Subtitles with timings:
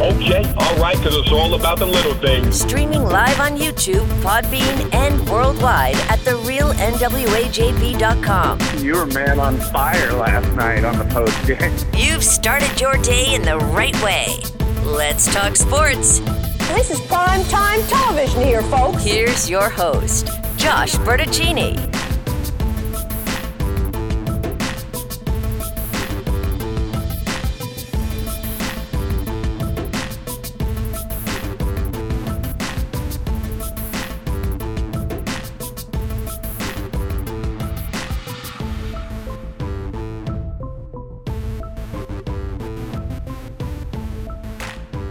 [0.00, 2.60] Okay, all right because it's all about the little things.
[2.60, 8.60] Streaming live on YouTube, Podbean, and worldwide at therealnwajb.com.
[8.78, 11.74] You were man on fire last night on the post game.
[11.92, 14.38] You've started your day in the right way.
[14.84, 16.20] Let's talk sports.
[16.68, 19.02] This is prime time television here, folks.
[19.02, 21.97] Here's your host, Josh Bertuccini.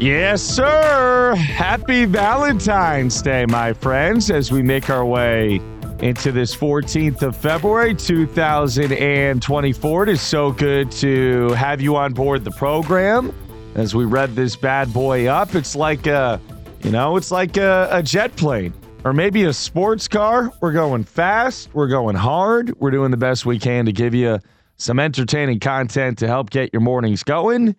[0.07, 1.35] Yes, sir.
[1.35, 5.59] Happy Valentine's Day, my friends, as we make our way
[5.99, 10.03] into this 14th of February, 2024.
[10.03, 13.35] It is so good to have you on board the program
[13.75, 15.55] as we read this bad boy up.
[15.55, 16.39] It's like a,
[16.83, 20.53] you know, it's like a, a jet plane or maybe a sports car.
[20.61, 24.39] We're going fast, we're going hard, we're doing the best we can to give you
[24.77, 27.75] some entertaining content to help get your mornings going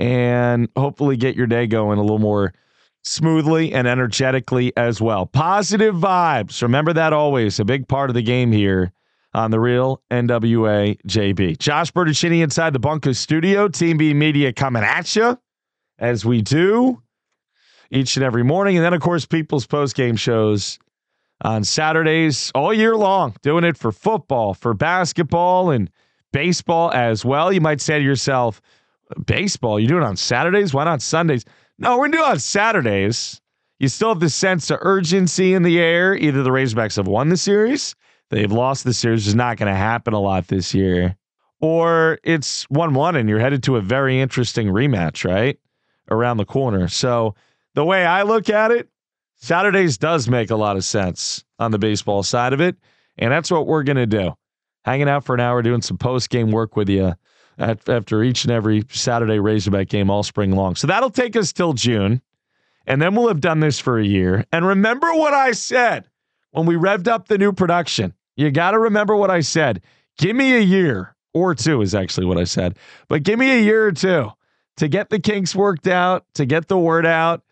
[0.00, 2.54] and hopefully get your day going a little more
[3.02, 5.26] smoothly and energetically as well.
[5.26, 6.62] Positive vibes.
[6.62, 7.60] Remember that always.
[7.60, 8.92] A big part of the game here
[9.34, 11.58] on the real NWA JB.
[11.58, 13.68] Josh Bertuccini inside the Bunker studio.
[13.68, 15.38] Team B Media coming at you
[15.98, 17.02] as we do
[17.90, 18.76] each and every morning.
[18.76, 20.78] And then, of course, People's Post Game shows
[21.42, 25.90] on Saturdays all year long, doing it for football, for basketball, and
[26.32, 27.52] baseball as well.
[27.52, 28.62] You might say to yourself,
[29.24, 29.78] baseball.
[29.78, 30.74] You do it on Saturdays?
[30.74, 31.44] Why not Sundays?
[31.78, 33.40] No, we're going to do it on Saturdays.
[33.78, 36.14] You still have the sense of urgency in the air.
[36.14, 37.94] Either the Razorbacks have won the series,
[38.28, 41.16] they've lost the series, is not going to happen a lot this year,
[41.60, 45.58] or it's 1 1 and you're headed to a very interesting rematch, right?
[46.10, 46.88] Around the corner.
[46.88, 47.34] So
[47.74, 48.88] the way I look at it,
[49.36, 52.76] Saturdays does make a lot of sense on the baseball side of it.
[53.16, 54.34] And that's what we're going to do.
[54.84, 57.14] Hanging out for an hour, doing some post game work with you
[57.60, 60.74] at, after each and every Saturday Razorback game all spring long.
[60.74, 62.22] So that'll take us till June.
[62.86, 64.44] And then we'll have done this for a year.
[64.52, 66.08] And remember what I said
[66.50, 68.14] when we revved up the new production.
[68.36, 69.82] You got to remember what I said.
[70.18, 72.78] Give me a year or two, is actually what I said.
[73.08, 74.30] But give me a year or two
[74.78, 77.42] to get the kinks worked out, to get the word out,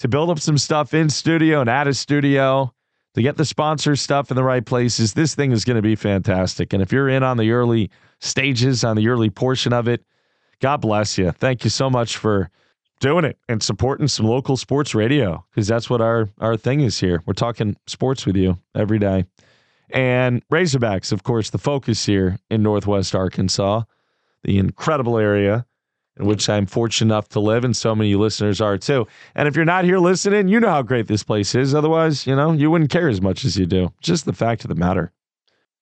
[0.00, 2.73] to build up some stuff in studio and out of studio,
[3.14, 5.14] to get the sponsor stuff in the right places.
[5.14, 6.72] This thing is going to be fantastic.
[6.72, 10.04] And if you're in on the early stages, on the early portion of it,
[10.60, 11.30] God bless you.
[11.30, 12.50] Thank you so much for
[13.00, 16.98] doing it and supporting some local sports radio because that's what our our thing is
[16.98, 17.22] here.
[17.26, 19.24] We're talking sports with you every day.
[19.90, 23.82] And Razorbacks, of course, the focus here in Northwest Arkansas,
[24.42, 25.66] the incredible area
[26.18, 29.06] in which I'm fortunate enough to live, and so many listeners are too.
[29.34, 31.74] And if you're not here listening, you know how great this place is.
[31.74, 33.92] Otherwise, you know, you wouldn't care as much as you do.
[34.00, 35.12] Just the fact of the matter.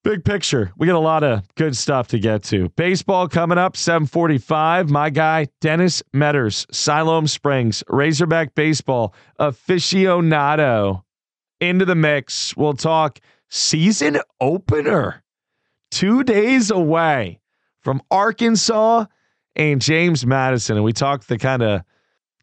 [0.05, 0.73] Big picture.
[0.77, 2.71] We got a lot of good stuff to get to.
[2.71, 4.91] Baseball coming up, 745.
[4.91, 11.05] My guy, Dennis Metters, Siloam Springs, Razorback Baseball, aficionado,
[11.61, 12.57] into the mix.
[12.57, 15.23] We'll talk season opener.
[15.93, 17.39] Two days away
[17.81, 19.05] from Arkansas
[19.57, 20.77] and James Madison.
[20.77, 21.83] And we talked the kind of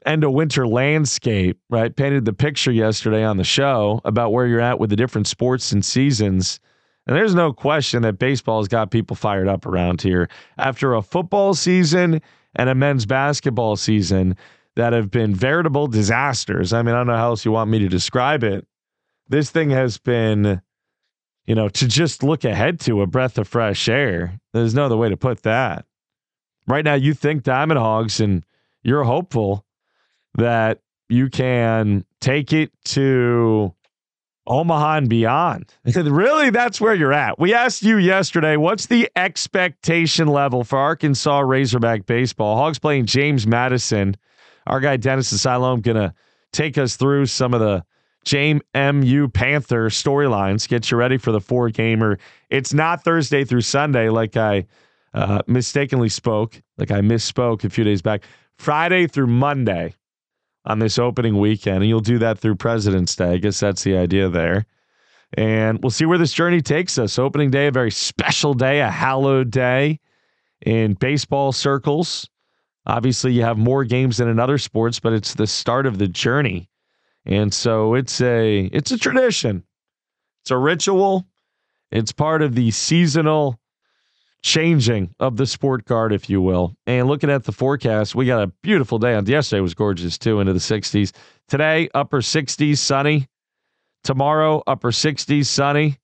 [0.05, 1.95] end of winter landscape, right?
[1.95, 5.71] Painted the picture yesterday on the show about where you're at with the different sports
[5.71, 6.59] and seasons.
[7.07, 11.01] And there's no question that baseball has got people fired up around here after a
[11.01, 12.21] football season
[12.55, 14.35] and a men's basketball season
[14.75, 16.71] that have been veritable disasters.
[16.71, 18.65] I mean, I don't know how else you want me to describe it.
[19.27, 20.61] This thing has been,
[21.45, 24.39] you know, to just look ahead to a breath of fresh air.
[24.53, 25.85] There's no other way to put that
[26.69, 28.45] right now you think Diamond Hogs and
[28.83, 29.65] you're hopeful
[30.35, 30.79] that
[31.09, 33.73] you can take it to
[34.47, 35.73] Omaha and beyond.
[35.85, 37.39] really, that's where you're at.
[37.39, 42.55] We asked you yesterday, what's the expectation level for Arkansas Razorback baseball?
[42.55, 44.15] Hogs playing James Madison.
[44.67, 46.13] Our guy Dennis Asylum gonna
[46.51, 47.83] take us through some of the
[48.25, 50.67] James MU Panther storylines.
[50.67, 52.19] Get you ready for the four gamer.
[52.49, 54.65] It's not Thursday through Sunday like I
[55.13, 58.23] uh, mistakenly spoke, like I misspoke a few days back.
[58.57, 59.93] Friday through Monday,
[60.65, 61.77] on this opening weekend.
[61.77, 63.31] And you'll do that through President's Day.
[63.33, 64.65] I guess that's the idea there.
[65.37, 67.19] And we'll see where this journey takes us.
[67.19, 69.99] Opening day, a very special day, a hallowed day
[70.65, 72.29] in baseball circles.
[72.85, 76.07] Obviously, you have more games than in other sports, but it's the start of the
[76.07, 76.69] journey.
[77.25, 79.63] And so it's a it's a tradition.
[80.41, 81.27] It's a ritual.
[81.91, 83.58] It's part of the seasonal
[84.41, 86.75] changing of the sport card, if you will.
[86.85, 90.39] And looking at the forecast, we got a beautiful day on yesterday was gorgeous too,
[90.39, 91.11] into the 60s.
[91.47, 93.27] Today, upper 60s, sunny.
[94.03, 95.97] Tomorrow, upper 60s, sunny.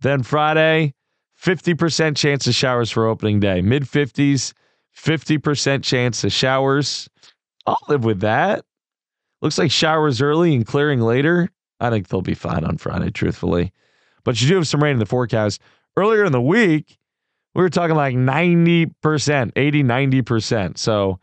[0.00, 0.94] Then Friday,
[1.42, 3.62] 50% chance of showers for opening day.
[3.62, 4.52] Mid 50s,
[4.96, 7.08] 50% chance of showers.
[7.66, 8.64] I'll live with that.
[9.40, 11.50] Looks like showers early and clearing later.
[11.80, 13.72] I think they'll be fine on Friday, truthfully.
[14.24, 15.60] But you do have some rain in the forecast.
[15.96, 16.97] Earlier in the week,
[17.58, 20.78] we were talking like 90%, 80, 90%.
[20.78, 21.18] So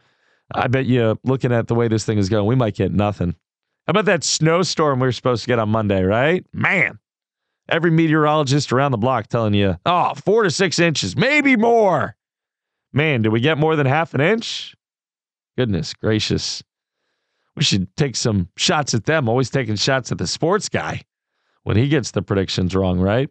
[0.54, 3.38] I bet you, looking at the way this thing is going, we might get nothing.
[3.88, 6.46] How about that snowstorm we were supposed to get on Monday, right?
[6.52, 7.00] Man,
[7.70, 12.18] every meteorologist around the block telling you, oh, four to six inches, maybe more.
[12.92, 14.76] Man, did we get more than half an inch?
[15.58, 16.62] Goodness gracious.
[17.56, 19.30] We should take some shots at them.
[19.30, 21.04] Always taking shots at the sports guy
[21.64, 23.30] when he gets the predictions wrong, right?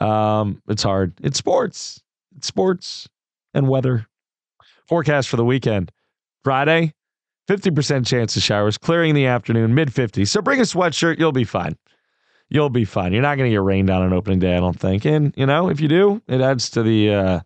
[0.00, 1.12] Um, it's hard.
[1.22, 2.02] It's sports.
[2.40, 3.08] Sports
[3.54, 4.06] and weather.
[4.86, 5.92] Forecast for the weekend.
[6.42, 6.94] Friday,
[7.48, 10.28] 50% chance of showers, clearing in the afternoon, mid 50s.
[10.28, 11.76] So bring a sweatshirt, you'll be fine.
[12.48, 13.12] You'll be fine.
[13.12, 15.04] You're not going to get rained on on opening day, I don't think.
[15.04, 17.40] And, you know, if you do, it adds to the uh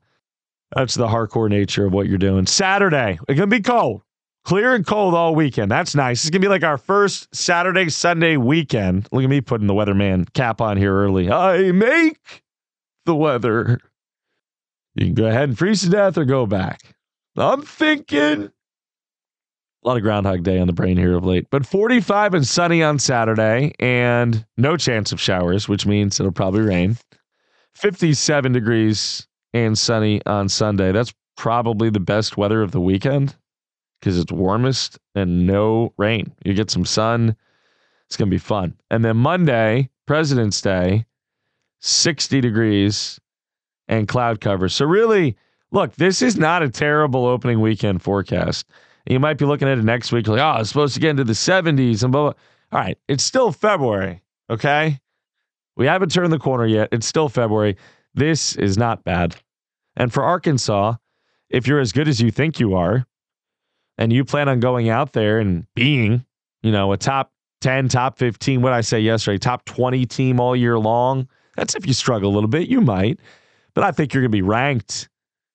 [0.76, 2.46] adds to the hardcore nature of what you're doing.
[2.46, 4.02] Saturday, it's going to be cold.
[4.44, 5.70] Clear and cold all weekend.
[5.70, 6.22] That's nice.
[6.22, 9.08] It's going to be like our first Saturday, Sunday weekend.
[9.10, 11.31] Look at me putting the weatherman cap on here early.
[11.31, 12.42] I make
[13.06, 13.81] the weather.
[14.94, 16.81] You can go ahead and freeze to death or go back.
[17.37, 18.50] I'm thinking
[19.85, 22.82] a lot of Groundhog Day on the brain here of late, but 45 and sunny
[22.82, 26.96] on Saturday and no chance of showers, which means it'll probably rain.
[27.75, 30.93] 57 degrees and sunny on Sunday.
[30.93, 33.37] That's probably the best weather of the weekend
[34.00, 36.32] because it's warmest and no rain.
[36.44, 37.37] You get some sun.
[38.06, 38.75] It's going to be fun.
[38.91, 41.05] And then Monday, President's Day,
[41.81, 43.20] 60 degrees
[43.88, 44.69] and cloud cover.
[44.69, 45.36] So, really,
[45.70, 48.66] look, this is not a terrible opening weekend forecast.
[49.06, 51.25] You might be looking at it next week, like, oh, it's supposed to get into
[51.25, 52.32] the 70s and blah, blah.
[52.72, 54.98] All right, it's still February, okay?
[55.76, 56.88] We haven't turned the corner yet.
[56.92, 57.76] It's still February.
[58.14, 59.36] This is not bad.
[59.96, 60.94] And for Arkansas,
[61.50, 63.06] if you're as good as you think you are,
[63.98, 66.25] and you plan on going out there and being,
[66.62, 70.56] you know, a top 10, top 15, what I say yesterday, top 20 team all
[70.56, 73.20] year long, that's if you struggle a little bit, you might.
[73.75, 75.09] But I think you're going to be ranked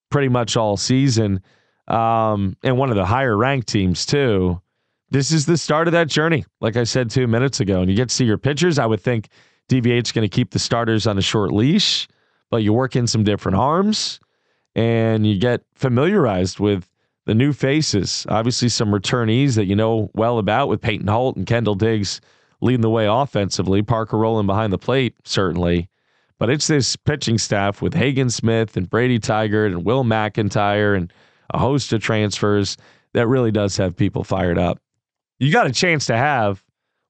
[0.09, 1.41] pretty much all season
[1.87, 4.61] um, and one of the higher ranked teams, too.
[5.09, 7.81] This is the start of that journey, like I said two minutes ago.
[7.81, 8.77] And you get to see your pitchers.
[8.77, 9.29] I would think
[9.69, 12.07] DVH is going to keep the starters on a short leash,
[12.51, 14.19] but you work in some different arms
[14.75, 16.87] and you get familiarized with
[17.25, 18.25] the new faces.
[18.29, 22.21] Obviously, some returnees that you know well about with Peyton Holt and Kendall Diggs
[22.61, 23.81] leading the way offensively.
[23.81, 25.89] Parker Rowland behind the plate, certainly.
[26.39, 31.11] But it's this pitching staff with Hagen Smith and Brady Tygart and Will McIntyre and
[31.53, 32.77] a host of transfers
[33.13, 34.79] that really does have people fired up.
[35.39, 36.63] You got a chance to have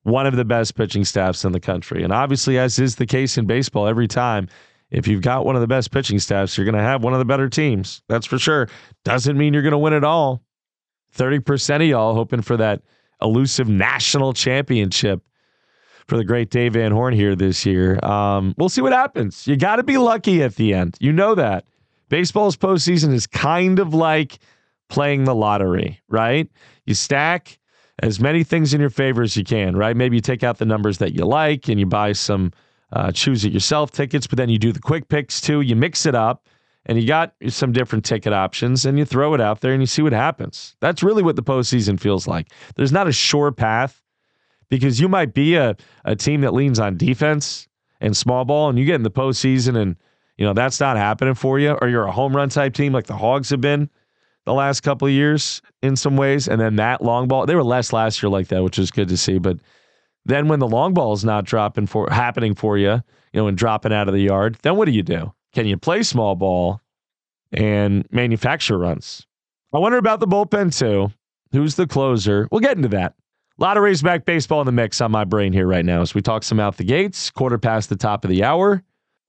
[0.04, 2.04] one of the best pitching staffs in the country.
[2.04, 4.48] And obviously, as is the case in baseball every time,
[4.92, 7.20] if you've got one of the best pitching staffs, you're going to have one of
[7.20, 8.02] the better teams.
[8.10, 8.68] That's for sure.
[9.04, 10.42] Doesn't mean you're going to win it all.
[11.16, 12.82] 30% of y'all hoping for that
[13.22, 15.22] elusive national championship
[16.10, 18.04] for the great Dave Van Horn here this year.
[18.04, 19.48] Um, we'll see what happens.
[19.48, 20.98] You got to be lucky at the end.
[21.00, 21.66] You know that.
[22.10, 24.40] Baseball's postseason is kind of like
[24.90, 26.50] playing the lottery, right?
[26.86, 27.60] You stack
[28.02, 29.96] as many things in your favor as you can, right?
[29.96, 32.52] Maybe you take out the numbers that you like and you buy some
[32.92, 35.62] uh, choose it yourself tickets, but then you do the quick picks too.
[35.62, 36.48] You mix it up
[36.88, 39.86] and you got some different ticket options and you throw it out there and you
[39.86, 40.76] see what happens.
[40.80, 42.52] That's really what the postseason feels like.
[42.76, 44.02] There's not a sure path
[44.70, 47.68] because you might be a, a team that leans on defense
[48.02, 49.96] and small ball and you get in the postseason and
[50.38, 53.08] you know that's not happening for you, or you're a home run type team like
[53.08, 53.90] the Hogs have been
[54.46, 57.64] the last couple of years in some ways, and then that long ball they were
[57.64, 59.38] less last year like that, which is good to see.
[59.38, 59.60] But
[60.26, 63.02] then when the long ball is not dropping for happening for you,
[63.34, 65.34] you know, and dropping out of the yard, then what do you do?
[65.54, 66.82] Can you play small ball
[67.52, 69.26] and manufacture runs?
[69.74, 71.12] I wonder about the bullpen too.
[71.52, 72.48] Who's the closer?
[72.52, 73.16] We'll get into that.
[73.60, 76.22] Lot of Razorback baseball in the mix on my brain here right now as we
[76.22, 78.82] talk some out the gates, quarter past the top of the hour.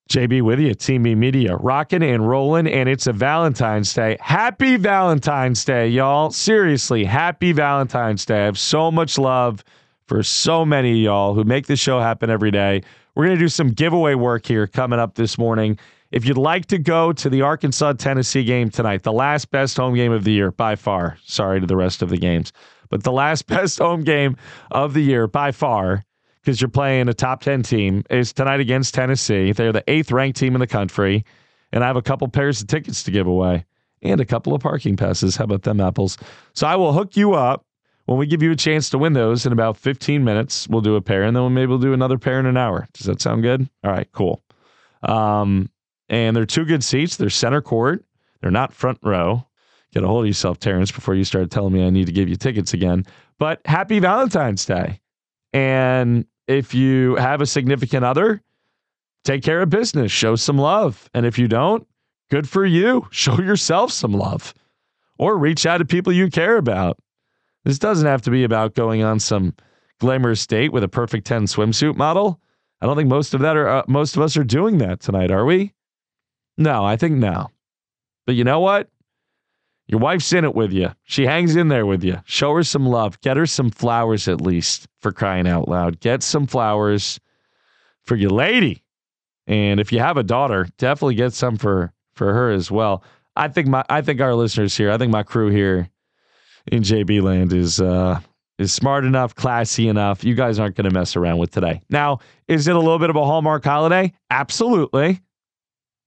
[0.09, 4.17] JB with you, Team Media, rocking and rolling, and it's a Valentine's Day.
[4.21, 6.31] Happy Valentine's Day, y'all.
[6.31, 8.43] Seriously, happy Valentine's Day.
[8.43, 9.65] I have so much love
[10.07, 12.83] for so many of y'all who make this show happen every day.
[13.17, 15.77] We're going to do some giveaway work here coming up this morning.
[16.13, 19.97] If you'd like to go to the Arkansas Tennessee game tonight, the last best home
[19.97, 21.19] game of the year by far.
[21.25, 22.53] Sorry to the rest of the games,
[22.91, 24.37] but the last best home game
[24.71, 26.05] of the year by far
[26.43, 29.53] because you're playing a top 10 team, is tonight against Tennessee.
[29.53, 31.25] They're the eighth ranked team in the country.
[31.73, 33.65] And I have a couple pairs of tickets to give away
[34.03, 35.37] and a couple of parking passes.
[35.37, 36.19] How about them apples?
[36.55, 37.65] So I will hook you up
[38.07, 40.67] when we give you a chance to win those in about 15 minutes.
[40.69, 42.89] We'll do a pair and then maybe we'll do another pair in an hour.
[42.95, 43.69] Does that sound good?
[43.85, 44.43] All right, cool.
[45.03, 45.71] Um,
[46.09, 47.17] and they're two good seats.
[47.17, 48.05] They're center court.
[48.41, 49.47] They're not front row.
[49.93, 52.29] Get a hold of yourself, Terrence, before you start telling me I need to give
[52.29, 53.05] you tickets again.
[53.39, 55.01] But happy Valentine's Day.
[55.53, 58.43] And if you have a significant other,
[59.25, 61.09] take care of business, show some love.
[61.15, 61.87] And if you don't,
[62.31, 63.09] good for you.
[63.11, 64.55] Show yourself some love
[65.19, 66.99] or reach out to people you care about.
[67.65, 69.55] This doesn't have to be about going on some
[69.99, 72.41] glamorous date with a perfect 10 swimsuit model.
[72.81, 75.31] I don't think most of that are uh, most of us are doing that tonight,
[75.31, 75.75] are we?
[76.57, 77.51] No, I think no.
[78.27, 78.89] But you know what?
[79.91, 80.93] Your wife's in it with you.
[81.03, 82.19] She hangs in there with you.
[82.25, 83.21] Show her some love.
[83.23, 85.99] Get her some flowers at least for crying out loud.
[85.99, 87.19] Get some flowers
[88.05, 88.85] for your lady.
[89.49, 93.03] And if you have a daughter, definitely get some for for her as well.
[93.35, 95.91] I think my I think our listeners here, I think my crew here
[96.71, 98.21] in JB land is uh
[98.61, 100.23] is smart enough, classy enough.
[100.23, 101.81] You guys aren't going to mess around with today.
[101.91, 104.13] Now, is it a little bit of a Hallmark holiday?
[104.31, 105.21] Absolutely.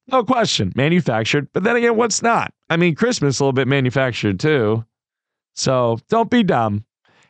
[0.07, 1.47] No question, manufactured.
[1.53, 2.53] But then again, what's not?
[2.69, 4.85] I mean, Christmas a little bit manufactured too.
[5.55, 6.85] So don't be dumb.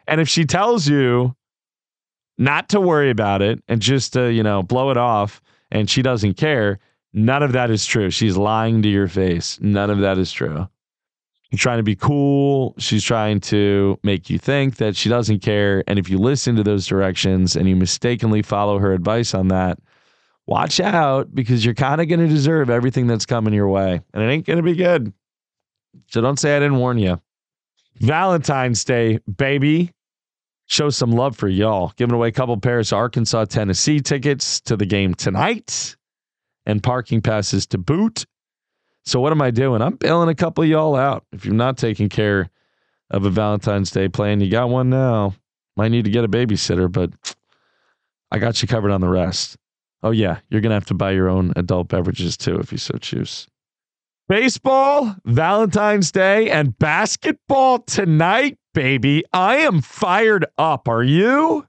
[0.07, 1.35] And if she tells you
[2.37, 6.01] not to worry about it and just to, you know, blow it off and she
[6.01, 6.79] doesn't care,
[7.13, 8.09] none of that is true.
[8.09, 9.59] She's lying to your face.
[9.61, 10.67] None of that is true.
[11.51, 12.73] She's trying to be cool.
[12.79, 15.83] She's trying to make you think that she doesn't care.
[15.87, 19.77] And if you listen to those directions and you mistakenly follow her advice on that,
[20.45, 24.01] watch out because you're kind of going to deserve everything that's coming your way.
[24.13, 25.13] And it ain't going to be good.
[26.07, 27.21] So don't say I didn't warn you.
[27.99, 29.91] Valentine's Day, baby.
[30.65, 31.93] Show some love for y'all.
[31.97, 35.95] Giving away a couple pairs of Arkansas, Tennessee tickets to the game tonight
[36.65, 38.25] and parking passes to boot.
[39.05, 39.81] So what am I doing?
[39.81, 41.25] I'm bailing a couple of y'all out.
[41.31, 42.49] If you're not taking care
[43.11, 45.35] of a Valentine's Day plan, you got one now.
[45.75, 47.11] Might need to get a babysitter, but
[48.31, 49.57] I got you covered on the rest.
[50.03, 52.77] Oh, yeah, you're going to have to buy your own adult beverages too if you
[52.77, 53.47] so choose.
[54.27, 59.23] Baseball, Valentine's Day, and basketball tonight, baby.
[59.33, 60.87] I am fired up.
[60.87, 61.65] Are you?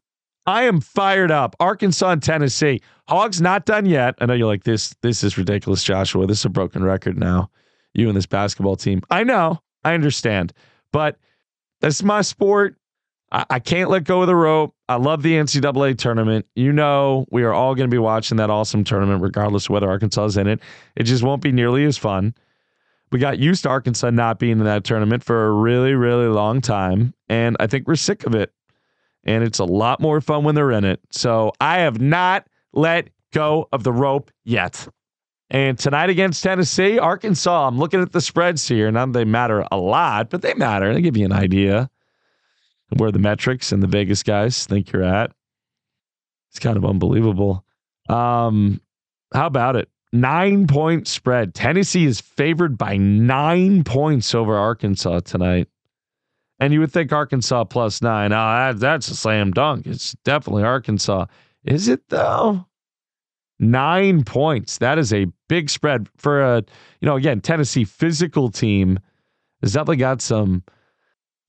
[0.47, 1.57] I am fired up.
[1.59, 2.81] Arkansas and Tennessee.
[3.09, 4.15] Hogs not done yet.
[4.21, 4.95] I know you're like this.
[5.03, 6.27] This is ridiculous, Joshua.
[6.27, 7.51] This is a broken record now.
[7.93, 9.03] You and this basketball team.
[9.11, 9.61] I know.
[9.85, 10.53] I understand.
[10.93, 11.19] But
[11.81, 12.77] that's my sport.
[13.33, 14.74] I, I can't let go of the rope.
[14.89, 16.47] I love the NCAA tournament.
[16.55, 19.89] You know, we are all going to be watching that awesome tournament, regardless of whether
[19.89, 20.61] Arkansas is in it.
[20.95, 22.35] It just won't be nearly as fun.
[23.11, 26.61] We got used to Arkansas not being in that tournament for a really, really long
[26.61, 27.15] time.
[27.29, 28.53] And I think we're sick of it.
[29.25, 31.01] And it's a lot more fun when they're in it.
[31.11, 34.87] So I have not let go of the rope yet.
[35.49, 38.91] And tonight against Tennessee, Arkansas, I'm looking at the spreads here.
[38.91, 40.93] Not they matter a lot, but they matter.
[40.93, 41.89] They give you an idea
[42.91, 45.33] where the metrics and the Vegas guys think you're at.
[46.51, 47.65] It's kind of unbelievable.
[48.09, 48.81] Um,
[49.33, 49.89] how about it?
[50.13, 51.55] Nine point spread.
[51.55, 55.69] Tennessee is favored by nine points over Arkansas tonight.
[56.61, 58.33] And you would think Arkansas plus nine.
[58.33, 59.87] Oh, that, that's a slam dunk.
[59.87, 61.27] It's definitely Arkansas.
[61.65, 62.65] Is it though?
[63.59, 64.79] Nine points.
[64.79, 66.59] That is a big spread for a,
[67.01, 69.01] you know, again, Tennessee physical team
[69.63, 70.63] has definitely got some,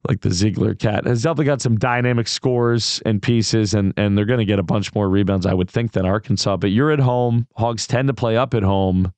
[0.08, 4.26] like the Zeigler cat, has definitely got some dynamic scores and pieces, and and they're
[4.26, 6.58] going to get a bunch more rebounds, I would think, than Arkansas.
[6.58, 7.48] But you're at home.
[7.56, 9.12] Hogs tend to play up at home.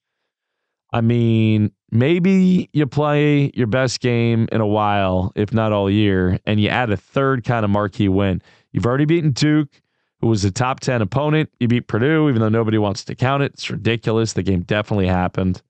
[0.94, 6.39] I mean, maybe you play your best game in a while, if not all year,
[6.46, 8.41] and you add a third kind of marquee win.
[8.72, 9.82] You've already beaten Duke,
[10.22, 11.50] who was a top 10 opponent.
[11.60, 13.53] You beat Purdue, even though nobody wants to count it.
[13.53, 14.34] It's ridiculous.
[14.34, 15.62] The game definitely happened.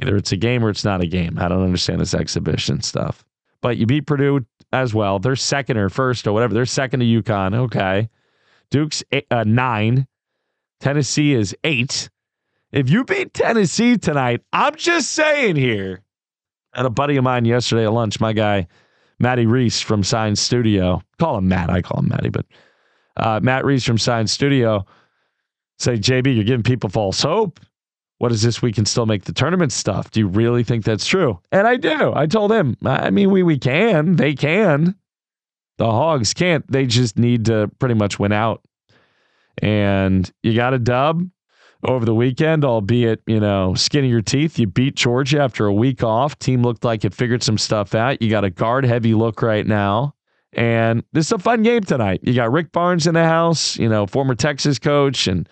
[0.00, 1.38] Either it's a game or it's not a game.
[1.38, 3.24] I don't understand this exhibition stuff.
[3.66, 5.18] But you beat Purdue as well.
[5.18, 6.54] They're second or first or whatever.
[6.54, 7.52] They're second to UConn.
[7.52, 8.08] Okay.
[8.70, 10.06] Duke's eight, uh, nine.
[10.78, 12.08] Tennessee is eight.
[12.70, 16.00] If you beat Tennessee tonight, I'm just saying here.
[16.74, 18.68] And a buddy of mine yesterday at lunch, my guy,
[19.18, 21.68] Matty Reese from Science Studio, call him Matt.
[21.68, 22.46] I call him Matty, but
[23.16, 24.86] uh, Matt Reese from Science Studio
[25.80, 27.58] say, JB, you're giving people false hope.
[28.18, 28.62] What is this?
[28.62, 30.10] We can still make the tournament stuff.
[30.10, 31.40] Do you really think that's true?
[31.52, 32.12] And I do.
[32.14, 34.16] I told him, I mean, we, we can.
[34.16, 34.94] They can.
[35.78, 36.70] The Hogs can't.
[36.70, 38.62] They just need to pretty much win out.
[39.58, 41.28] And you got a dub
[41.84, 44.58] over the weekend, albeit, you know, skin of your teeth.
[44.58, 46.38] You beat Georgia after a week off.
[46.38, 48.20] Team looked like it figured some stuff out.
[48.22, 50.14] You got a guard heavy look right now.
[50.54, 52.20] And this is a fun game tonight.
[52.22, 55.46] You got Rick Barnes in the house, you know, former Texas coach and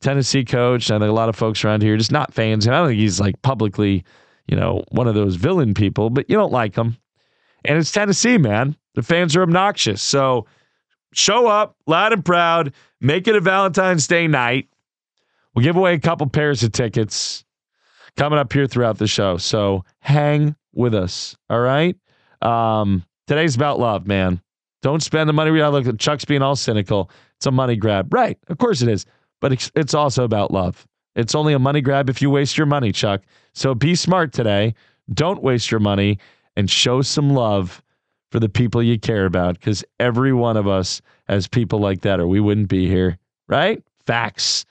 [0.00, 0.90] Tennessee coach.
[0.90, 2.66] I think a lot of folks around here just not fans.
[2.66, 4.04] And I don't think he's like publicly,
[4.46, 6.96] you know, one of those villain people, but you don't like him.
[7.64, 8.76] And it's Tennessee, man.
[8.94, 10.02] The fans are obnoxious.
[10.02, 10.46] So
[11.12, 12.72] show up loud and proud.
[13.00, 14.68] Make it a Valentine's Day night.
[15.54, 17.44] We'll give away a couple pairs of tickets
[18.16, 19.36] coming up here throughout the show.
[19.36, 21.36] So hang with us.
[21.48, 21.96] All right.
[22.40, 24.40] Um, today's about love, man.
[24.82, 25.50] Don't spend the money.
[25.50, 27.10] We look at Chuck's being all cynical.
[27.36, 28.12] It's a money grab.
[28.14, 28.38] Right.
[28.48, 29.04] Of course it is.
[29.40, 30.86] But it's, it's also about love.
[31.16, 33.22] It's only a money grab if you waste your money, Chuck.
[33.54, 34.74] So be smart today.
[35.12, 36.18] Don't waste your money
[36.56, 37.82] and show some love
[38.30, 42.20] for the people you care about because every one of us has people like that
[42.20, 43.18] or we wouldn't be here.
[43.48, 43.82] Right?
[44.06, 44.64] Facts.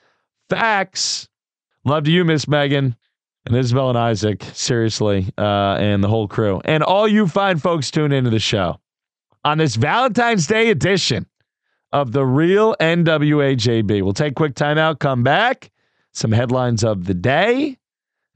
[0.48, 1.28] Facts.
[1.84, 2.96] Love to you, Miss Megan
[3.46, 6.60] and Isabel and Isaac, seriously, uh, and the whole crew.
[6.64, 8.80] And all you fine folks tune into the show
[9.44, 11.26] on this Valentine's Day edition
[11.92, 14.02] of the real NWAJB.
[14.02, 15.70] We'll take a quick timeout, come back,
[16.12, 17.78] some headlines of the day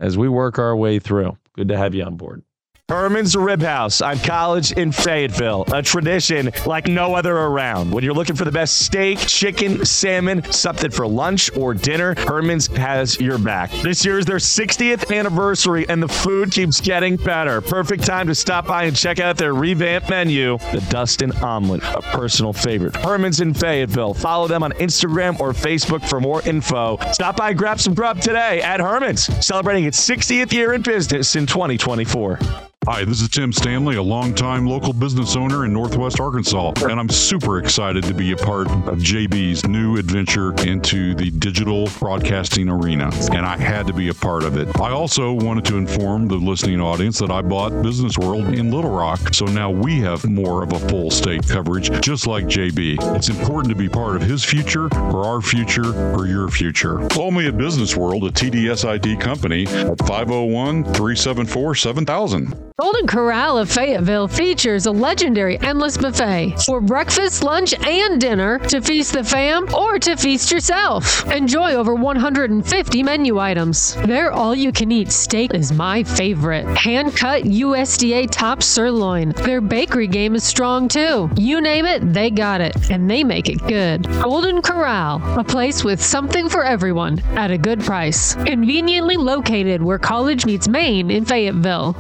[0.01, 1.37] as we work our way through.
[1.55, 2.43] Good to have you on board.
[2.91, 7.91] Herman's Rib House on College in Fayetteville, a tradition like no other around.
[7.91, 12.67] When you're looking for the best steak, chicken, salmon, something for lunch or dinner, Herman's
[12.67, 13.71] has your back.
[13.83, 17.63] This year is their 60th anniversary and the food keeps getting better.
[17.63, 22.03] Perfect time to stop by and check out their revamped menu, the Dustin Omelet, a
[22.03, 22.95] personal favorite.
[22.97, 24.13] Herman's in Fayetteville.
[24.13, 26.99] Follow them on Instagram or Facebook for more info.
[27.13, 31.35] Stop by and grab some grub today at Herman's, celebrating its 60th year in business
[31.35, 32.39] in 2024.
[32.87, 37.09] Hi, this is Tim Stanley, a longtime local business owner in Northwest Arkansas, and I'm
[37.09, 43.11] super excited to be a part of JB's new adventure into the digital broadcasting arena,
[43.33, 44.69] and I had to be a part of it.
[44.81, 48.91] I also wanted to inform the listening audience that I bought Business World in Little
[48.91, 52.99] Rock, so now we have more of a full state coverage, just like JB.
[53.17, 56.99] It's important to be part of his future, for our future, for your future.
[57.09, 62.74] Call me at Business World, a TDSID company, at 501 374 7000.
[62.81, 68.81] Golden Corral of Fayetteville features a legendary endless buffet for breakfast, lunch, and dinner to
[68.81, 71.25] feast the fam or to feast yourself.
[71.31, 73.95] Enjoy over 150 menu items.
[73.95, 76.67] Their all you can eat steak is my favorite.
[76.77, 79.29] Hand cut USDA top sirloin.
[79.45, 81.31] Their bakery game is strong too.
[81.37, 84.03] You name it, they got it, and they make it good.
[84.21, 88.35] Golden Corral, a place with something for everyone at a good price.
[88.35, 91.95] Conveniently located where college meets Maine in Fayetteville.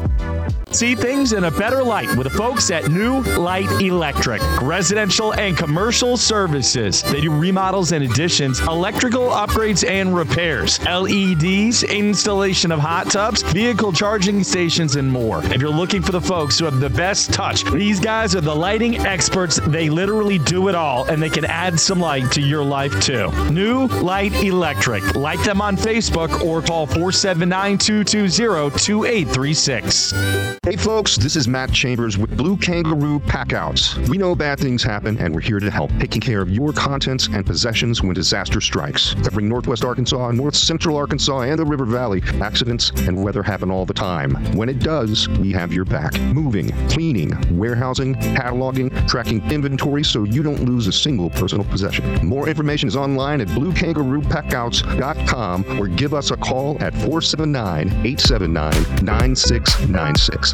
[0.74, 4.42] See things in a better light with the folks at New Light Electric.
[4.60, 7.00] Residential and commercial services.
[7.04, 13.92] They do remodels and additions, electrical upgrades and repairs, LEDs, installation of hot tubs, vehicle
[13.92, 15.44] charging stations, and more.
[15.44, 18.52] If you're looking for the folks who have the best touch, these guys are the
[18.52, 19.60] lighting experts.
[19.68, 23.30] They literally do it all and they can add some light to your life too.
[23.48, 25.14] New Light Electric.
[25.14, 30.63] Like them on Facebook or call 479 220 2836.
[30.64, 33.98] Hey folks, this is Matt Chambers with Blue Kangaroo Packouts.
[34.08, 37.26] We know bad things happen and we're here to help, taking care of your contents
[37.26, 39.12] and possessions when disaster strikes.
[39.12, 43.84] Covering Northwest Arkansas, North Central Arkansas, and the River Valley, accidents and weather happen all
[43.84, 44.36] the time.
[44.56, 46.18] When it does, we have your back.
[46.32, 52.26] Moving, cleaning, warehousing, cataloging, tracking inventory so you don't lose a single personal possession.
[52.26, 58.72] More information is online at bluekangaroopackouts.com or give us a call at 479 879
[59.04, 60.53] 9696.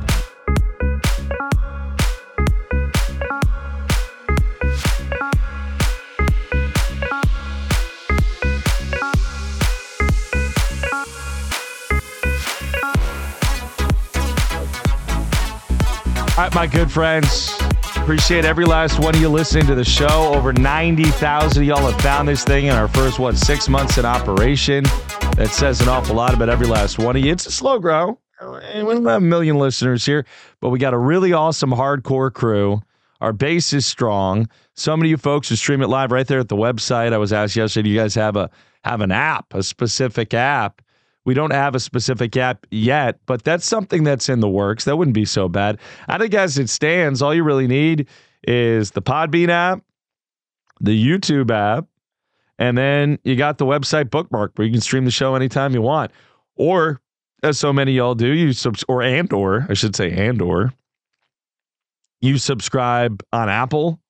[16.40, 17.52] All right, my good friends.
[17.96, 20.32] Appreciate every last one of you listening to the show.
[20.34, 24.06] Over 90,000 of y'all have found this thing in our first, what, six months in
[24.06, 24.84] operation.
[25.36, 27.30] That says an awful lot about every last one of you.
[27.30, 28.18] It's a slow grow.
[28.40, 30.24] We don't have a million listeners here,
[30.60, 32.80] but we got a really awesome hardcore crew.
[33.20, 34.48] Our base is strong.
[34.74, 37.12] So many of you folks who stream it live right there at the website.
[37.12, 38.50] I was asked yesterday, do you guys have a
[38.84, 40.80] have an app, a specific app?
[41.26, 44.84] We don't have a specific app yet, but that's something that's in the works.
[44.84, 45.78] That wouldn't be so bad.
[46.08, 48.08] I think as it stands, all you really need
[48.48, 49.82] is the Podbean app,
[50.80, 51.86] the YouTube app,
[52.58, 55.82] and then you got the website bookmark where you can stream the show anytime you
[55.82, 56.10] want.
[56.56, 57.02] Or
[57.42, 60.72] as so many y'all do, you subs or and or I should say and or
[62.20, 64.00] you subscribe on Apple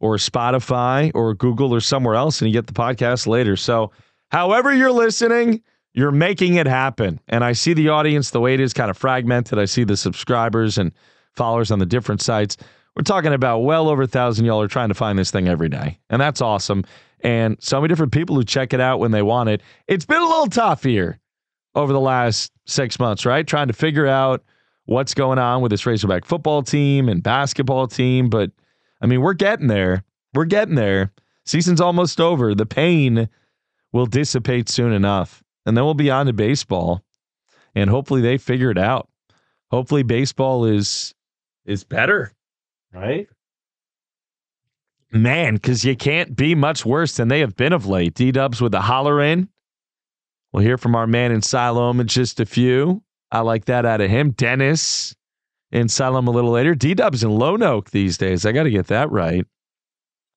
[0.00, 3.56] or Spotify or Google or somewhere else and you get the podcast later.
[3.56, 3.90] So,
[4.30, 5.62] however you're listening,
[5.94, 7.20] you're making it happen.
[7.28, 9.58] And I see the audience the way it is kind of fragmented.
[9.58, 10.92] I see the subscribers and
[11.32, 12.56] followers on the different sites.
[12.96, 15.68] We're talking about well over a thousand y'all are trying to find this thing every
[15.68, 15.98] day.
[16.10, 16.84] And that's awesome.
[17.20, 19.62] And so many different people who check it out when they want it.
[19.88, 21.18] It's been a little tough here
[21.74, 23.46] over the last six months, right?
[23.46, 24.42] Trying to figure out
[24.86, 28.28] what's going on with this Razorback football team and basketball team.
[28.28, 28.50] But
[29.00, 30.04] I mean, we're getting there.
[30.34, 31.12] We're getting there.
[31.44, 32.54] Season's almost over.
[32.54, 33.28] The pain
[33.92, 35.42] will dissipate soon enough.
[35.66, 37.02] And then we'll be on to baseball.
[37.74, 39.08] And hopefully they figure it out.
[39.70, 41.14] Hopefully baseball is
[41.64, 42.32] is better.
[42.92, 43.28] Right?
[45.10, 48.14] Man, because you can't be much worse than they have been of late.
[48.14, 49.48] D dubs with the holler in.
[50.54, 53.02] We'll hear from our man in Siloam in just a few.
[53.32, 54.30] I like that out of him.
[54.30, 55.12] Dennis
[55.72, 56.76] in Siloam a little later.
[56.76, 58.46] D Dub's in Lonoke these days.
[58.46, 59.44] I got to get that right.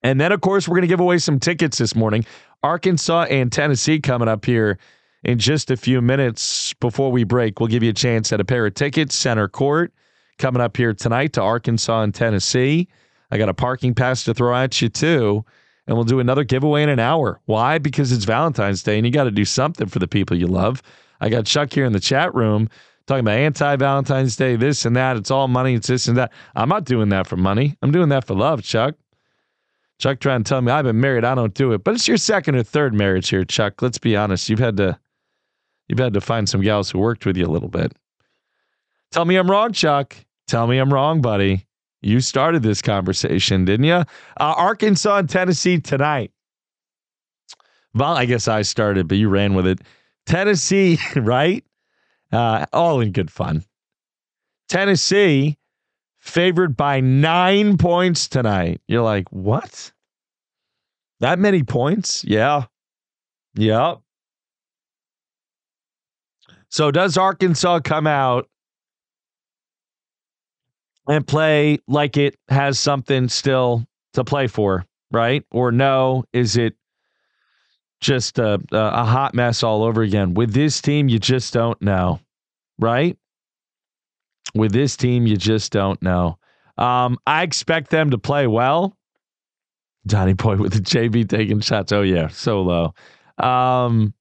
[0.01, 2.25] And then, of course, we're going to give away some tickets this morning.
[2.63, 4.79] Arkansas and Tennessee coming up here
[5.23, 7.59] in just a few minutes before we break.
[7.59, 9.93] We'll give you a chance at a pair of tickets, center court,
[10.39, 12.87] coming up here tonight to Arkansas and Tennessee.
[13.29, 15.45] I got a parking pass to throw at you, too.
[15.87, 17.39] And we'll do another giveaway in an hour.
[17.45, 17.77] Why?
[17.77, 20.83] Because it's Valentine's Day and you got to do something for the people you love.
[21.21, 22.69] I got Chuck here in the chat room
[23.07, 25.17] talking about anti Valentine's Day, this and that.
[25.17, 25.73] It's all money.
[25.73, 26.31] It's this and that.
[26.55, 27.75] I'm not doing that for money.
[27.81, 28.95] I'm doing that for love, Chuck.
[29.99, 31.23] Chuck trying to tell me I've been married.
[31.23, 33.81] I don't do it, but it's your second or third marriage here, Chuck.
[33.81, 34.49] Let's be honest.
[34.49, 34.99] You've had to,
[35.87, 37.93] you've had to find some gals who worked with you a little bit.
[39.11, 40.15] Tell me I'm wrong, Chuck.
[40.47, 41.66] Tell me I'm wrong, buddy.
[42.01, 43.95] You started this conversation, didn't you?
[43.95, 44.05] Uh,
[44.39, 46.31] Arkansas and Tennessee tonight.
[47.93, 49.81] Well, I guess I started, but you ran with it.
[50.25, 51.63] Tennessee, right?
[52.31, 53.63] Uh, all in good fun.
[54.69, 55.57] Tennessee
[56.17, 58.81] favored by nine points tonight.
[58.87, 59.91] You're like, what?
[61.19, 62.23] That many points?
[62.23, 62.65] Yeah.
[63.55, 64.01] Yep.
[66.69, 68.49] So does Arkansas come out
[71.07, 75.43] and play like it has something still to play for, right?
[75.51, 76.75] Or no, is it
[77.99, 80.33] just a, a hot mess all over again.
[80.33, 82.19] With this team, you just don't know,
[82.79, 83.17] right?
[84.55, 86.37] With this team, you just don't know.
[86.77, 88.95] Um, I expect them to play well.
[90.05, 91.91] Johnny Boy with the JB taking shots.
[91.91, 92.93] Oh yeah, so low.
[93.37, 94.13] Um,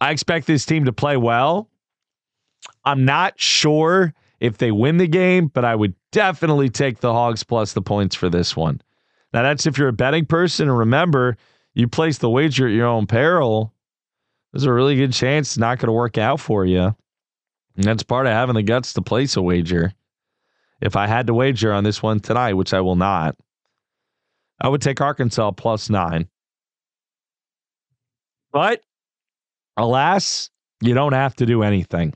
[0.00, 1.68] I expect this team to play well.
[2.84, 7.42] I'm not sure if they win the game, but I would definitely take the Hogs
[7.42, 8.80] plus the points for this one.
[9.32, 11.36] Now that's if you're a betting person, and remember
[11.74, 13.72] you place the wager at your own peril,
[14.52, 16.94] there's a really good chance it's not going to work out for you.
[17.76, 19.92] And that's part of having the guts to place a wager.
[20.80, 23.36] If I had to wager on this one tonight, which I will not,
[24.60, 26.28] I would take Arkansas plus nine.
[28.52, 28.80] But
[29.76, 32.14] alas, you don't have to do anything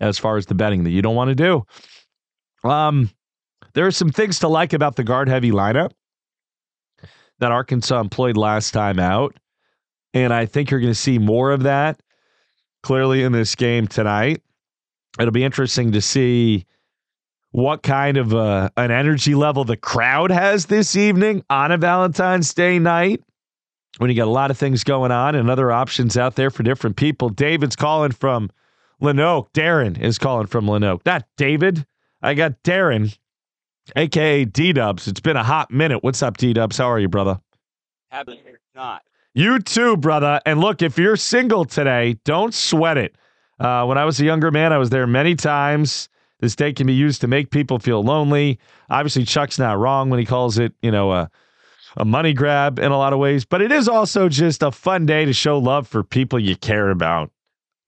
[0.00, 1.64] as far as the betting that you don't want to do.
[2.64, 3.10] Um,
[3.74, 5.92] there are some things to like about the guard heavy lineup
[7.38, 9.36] that Arkansas employed last time out.
[10.14, 12.00] And I think you're going to see more of that
[12.82, 14.42] clearly in this game tonight.
[15.18, 16.66] It'll be interesting to see
[17.50, 22.52] what kind of uh, an energy level the crowd has this evening on a Valentine's
[22.52, 23.22] Day night
[23.98, 26.62] when you got a lot of things going on and other options out there for
[26.62, 27.28] different people.
[27.28, 28.50] David's calling from
[29.00, 29.48] Lonoke.
[29.52, 31.04] Darren is calling from Lonoke.
[31.06, 31.86] Not David.
[32.24, 33.16] I got Darren
[33.96, 35.06] aka D Dubs.
[35.06, 36.02] It's been a hot minute.
[36.02, 36.78] What's up, D Dubs?
[36.78, 37.38] How are you, brother?
[38.10, 38.40] Happy
[38.74, 39.02] not.
[39.34, 40.40] You too, brother.
[40.46, 43.16] And look, if you're single today, don't sweat it.
[43.60, 46.08] Uh, when I was a younger man, I was there many times.
[46.40, 48.58] This day can be used to make people feel lonely.
[48.90, 51.30] Obviously, Chuck's not wrong when he calls it, you know, a,
[51.96, 55.06] a money grab in a lot of ways, but it is also just a fun
[55.06, 57.30] day to show love for people you care about.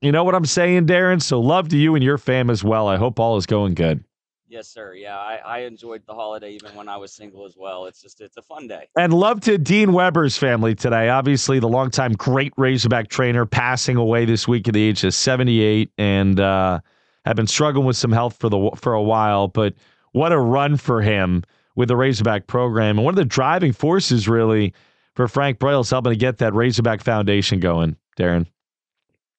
[0.03, 1.23] You know what I'm saying, Darren?
[1.23, 2.87] So love to you and your fam as well.
[2.87, 4.05] I hope all is going good.
[4.49, 4.95] Yes, sir.
[4.95, 7.87] Yeah, I, I enjoyed the holiday even when I was single as well.
[7.87, 8.89] It's just it's a fun day.
[8.97, 11.09] And love to Dean Weber's family today.
[11.09, 15.91] Obviously, the longtime great Razorback trainer passing away this week at the age of 78,
[15.99, 16.79] and uh,
[17.25, 19.49] have been struggling with some health for the for a while.
[19.49, 19.75] But
[20.13, 21.43] what a run for him
[21.75, 24.73] with the Razorback program, and one of the driving forces really
[25.15, 27.97] for Frank Broyles helping to get that Razorback Foundation going.
[28.17, 28.47] Darren.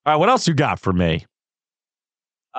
[0.06, 1.26] All right, what else you got for me?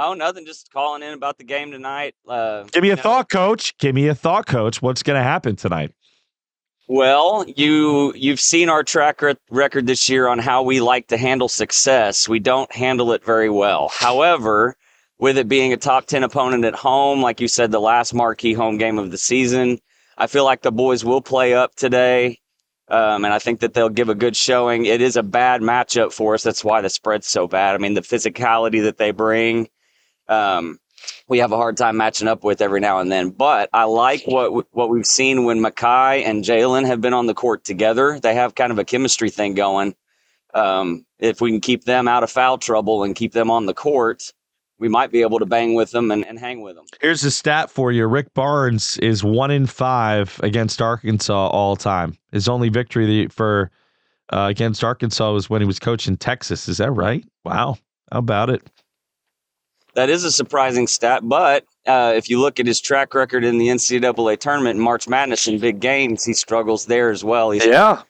[0.00, 0.46] Oh, nothing.
[0.46, 2.14] Just calling in about the game tonight.
[2.26, 3.02] Uh, Give me a know.
[3.02, 3.76] thought, coach.
[3.78, 4.80] Give me a thought, coach.
[4.80, 5.92] What's going to happen tonight?
[6.86, 11.16] Well, you you've seen our track rec- record this year on how we like to
[11.18, 12.28] handle success.
[12.28, 13.90] We don't handle it very well.
[13.92, 14.76] However,
[15.18, 18.54] with it being a top 10 opponent at home, like you said the last marquee
[18.54, 19.80] home game of the season,
[20.16, 22.38] I feel like the boys will play up today.
[22.86, 24.86] Um, and I think that they'll give a good showing.
[24.86, 26.42] It is a bad matchup for us.
[26.42, 27.74] That's why the spread's so bad.
[27.74, 29.68] I mean, the physicality that they bring,
[30.28, 30.78] um,
[31.28, 33.30] we have a hard time matching up with every now and then.
[33.30, 37.34] But I like what what we've seen when Makhi and Jalen have been on the
[37.34, 38.18] court together.
[38.20, 39.94] They have kind of a chemistry thing going.
[40.54, 43.74] Um, if we can keep them out of foul trouble and keep them on the
[43.74, 44.32] court,
[44.78, 46.86] we might be able to bang with them and, and hang with them.
[47.00, 48.06] Here's a stat for you.
[48.06, 52.16] Rick Barnes is one in five against Arkansas all time.
[52.32, 53.70] His only victory for
[54.32, 56.68] uh, against Arkansas was when he was coaching Texas.
[56.68, 57.24] Is that right?
[57.44, 57.76] Wow.
[58.10, 58.62] How about it?
[59.98, 63.58] That is a surprising stat, but uh, if you look at his track record in
[63.58, 67.50] the NCAA tournament in March Madness in big games, he struggles there as well.
[67.50, 68.02] He's yeah.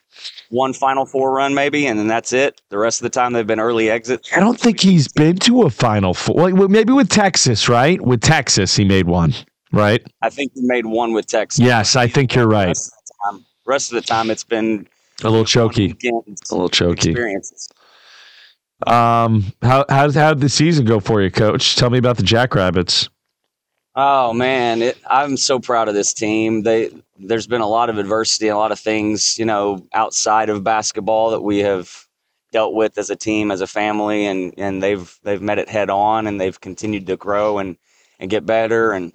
[0.51, 2.61] One Final Four run, maybe, and then that's it.
[2.69, 4.29] The rest of the time, they've been early exits.
[4.37, 6.51] I don't think he's been to a Final Four.
[6.51, 7.99] Like, maybe with Texas, right?
[8.03, 9.33] With Texas, he made one,
[9.73, 10.07] right?
[10.21, 11.65] I think he made one with Texas.
[11.65, 12.67] Yes, I think you're right.
[12.67, 14.87] Rest of the time, rest of the time it's been
[15.25, 15.97] a little choky.
[16.05, 17.13] A little choky.
[17.13, 17.71] Experiences.
[18.87, 21.77] Um, how how how did the season go for you, Coach?
[21.77, 23.09] Tell me about the Jackrabbits.
[23.95, 26.63] Oh man, it, I'm so proud of this team.
[26.63, 30.63] They there's been a lot of adversity, a lot of things, you know, outside of
[30.63, 32.07] basketball that we have
[32.53, 35.91] dealt with as a team, as a family, and and they've they've met it head
[35.91, 37.77] on, and they've continued to grow and
[38.21, 38.93] and get better.
[38.93, 39.13] And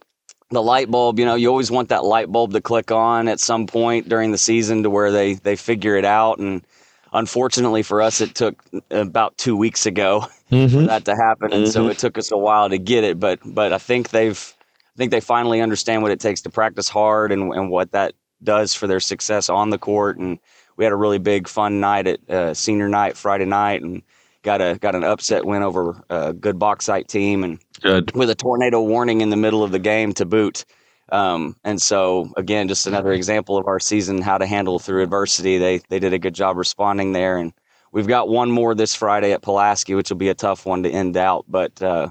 [0.49, 3.39] the light bulb, you know, you always want that light bulb to click on at
[3.39, 6.65] some point during the season to where they they figure it out and
[7.13, 10.75] unfortunately for us, it took about two weeks ago mm-hmm.
[10.75, 11.71] for that to happen, and mm-hmm.
[11.71, 13.19] so it took us a while to get it.
[13.19, 14.53] But but I think they've
[14.95, 18.13] I think they finally understand what it takes to practice hard and and what that
[18.43, 20.17] does for their success on the court.
[20.17, 20.39] And
[20.75, 24.01] we had a really big fun night at uh, senior night Friday night, and
[24.41, 28.15] got a got an upset win over a good bauxite team, and good.
[28.15, 30.65] with a tornado warning in the middle of the game to boot.
[31.11, 35.57] Um, and so again, just another example of our season, how to handle through adversity.
[35.57, 37.53] They they did a good job responding there, and
[37.91, 40.89] we've got one more this Friday at Pulaski, which will be a tough one to
[40.89, 41.45] end out.
[41.47, 42.09] But uh,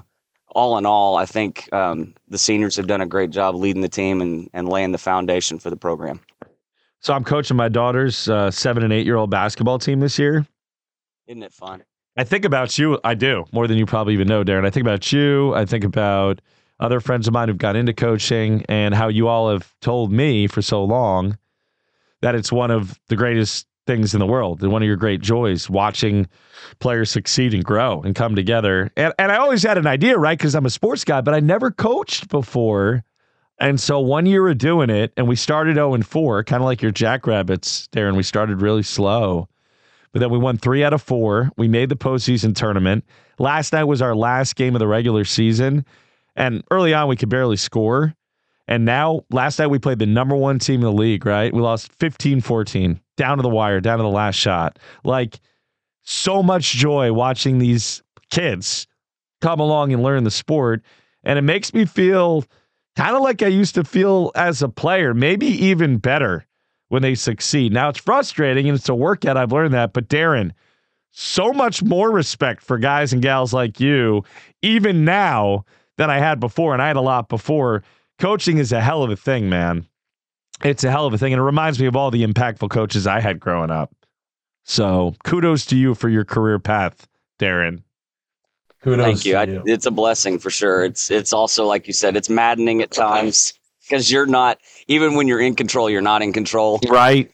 [0.51, 3.89] all in all, I think um, the seniors have done a great job leading the
[3.89, 6.19] team and, and laying the foundation for the program.
[6.99, 10.45] So I'm coaching my daughter's uh, seven and eight year old basketball team this year.
[11.27, 11.83] Isn't it fun?
[12.15, 12.99] I think about you.
[13.03, 14.65] I do more than you probably even know, Darren.
[14.65, 15.53] I think about you.
[15.55, 16.41] I think about
[16.83, 20.47] other friends of mine who've got into coaching and how you all have told me
[20.47, 21.37] for so long
[22.21, 25.21] that it's one of the greatest things in the world and one of your great
[25.21, 26.27] joys watching
[26.79, 28.91] players succeed and grow and come together.
[28.97, 30.37] And, and I always had an idea, right?
[30.37, 33.03] Because I'm a sports guy, but I never coached before.
[33.59, 36.65] And so one year of doing it, and we started 0 and 4, kind of
[36.65, 38.17] like your Jackrabbits, Darren.
[38.17, 39.47] We started really slow,
[40.11, 41.49] but then we won three out of four.
[41.55, 43.05] We made the postseason tournament.
[43.39, 45.85] Last night was our last game of the regular season.
[46.35, 48.13] And early on, we could barely score.
[48.67, 51.53] And now, last night, we played the number one team in the league, right?
[51.53, 54.79] We lost 15 14, down to the wire, down to the last shot.
[55.03, 55.39] Like,
[56.03, 58.87] so much joy watching these kids
[59.41, 60.81] come along and learn the sport.
[61.23, 62.45] And it makes me feel
[62.95, 66.45] kind of like I used to feel as a player, maybe even better
[66.89, 67.73] when they succeed.
[67.73, 69.37] Now, it's frustrating and it's a workout.
[69.37, 69.93] I've learned that.
[69.93, 70.51] But, Darren,
[71.11, 74.23] so much more respect for guys and gals like you,
[74.61, 75.65] even now
[75.97, 77.83] than I had before, and I had a lot before.
[78.19, 79.87] Coaching is a hell of a thing, man.
[80.63, 83.07] It's a hell of a thing, and it reminds me of all the impactful coaches
[83.07, 83.93] I had growing up.
[84.63, 87.07] So kudos to you for your career path,
[87.39, 87.83] Darren.
[88.81, 89.31] Kudos Thank you.
[89.33, 89.37] you.
[89.37, 90.83] I, it's a blessing for sure.
[90.83, 95.27] It's it's also like you said, it's maddening at times because you're not even when
[95.27, 96.79] you're in control, you're not in control.
[96.87, 97.31] Right.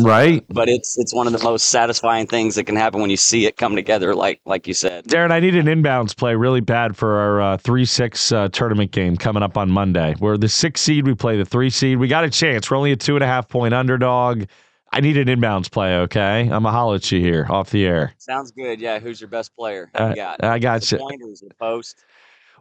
[0.00, 0.44] Right.
[0.48, 3.46] But it's it's one of the most satisfying things that can happen when you see
[3.46, 5.06] it come together, like like you said.
[5.06, 8.92] Darren, I need an inbounds play really bad for our uh, three six uh, tournament
[8.92, 10.14] game coming up on Monday.
[10.20, 11.06] We're the six seed.
[11.06, 11.98] We play the three seed.
[11.98, 12.70] We got a chance.
[12.70, 14.44] We're only a two and a half point underdog.
[14.92, 15.96] I need an inbounds play.
[15.96, 18.14] Okay, I'm a holler at you here off the air.
[18.18, 18.80] Sounds good.
[18.80, 19.00] Yeah.
[19.00, 19.90] Who's your best player?
[19.94, 20.44] You uh, got?
[20.44, 20.98] I got you.
[20.98, 22.04] Pointers, the post.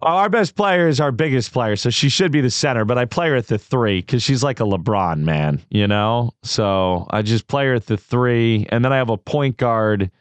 [0.02, 2.86] Our best player is our biggest player, so she should be the center.
[2.86, 6.32] But I play her at the three because she's like a LeBron man, you know.
[6.44, 10.12] So I just play her at the three, and then I have a point guard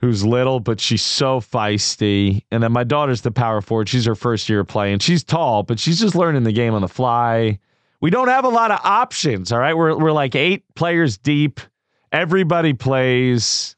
[0.00, 2.42] who's little, but she's so feisty.
[2.50, 3.88] And then my daughter's the power forward.
[3.88, 4.98] She's her first year playing.
[4.98, 7.58] She's tall, but she's just learning the game on the fly.
[8.00, 9.50] We don't have a lot of options.
[9.52, 11.60] All right, we're we're like eight players deep.
[12.12, 13.76] Everybody plays.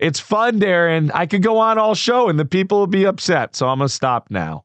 [0.00, 1.10] It's fun, Darren.
[1.14, 3.54] I could go on all show and the people will be upset.
[3.54, 4.64] So I'm going to stop now.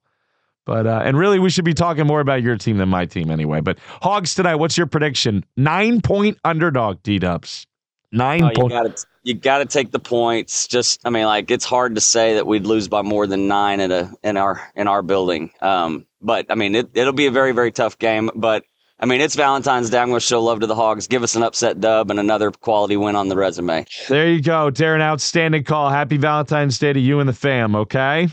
[0.65, 3.29] But uh, and really, we should be talking more about your team than my team
[3.29, 3.61] anyway.
[3.61, 5.45] But Hogs tonight, what's your prediction?
[5.55, 7.67] Nine point underdog, D Dubs.
[8.11, 8.71] Nine oh, you point.
[8.71, 10.67] Gotta, you got to take the points.
[10.67, 13.79] Just, I mean, like it's hard to say that we'd lose by more than nine
[13.79, 15.51] in a in our in our building.
[15.61, 18.31] Um, but I mean, it, it'll be a very very tough game.
[18.33, 18.63] But
[18.99, 19.99] I mean, it's Valentine's Day.
[19.99, 21.07] I'm going to show love to the Hogs.
[21.07, 23.85] Give us an upset dub and another quality win on the resume.
[24.07, 25.01] There you go, Darren.
[25.01, 25.89] Outstanding call.
[25.89, 27.75] Happy Valentine's Day to you and the fam.
[27.75, 28.29] Okay.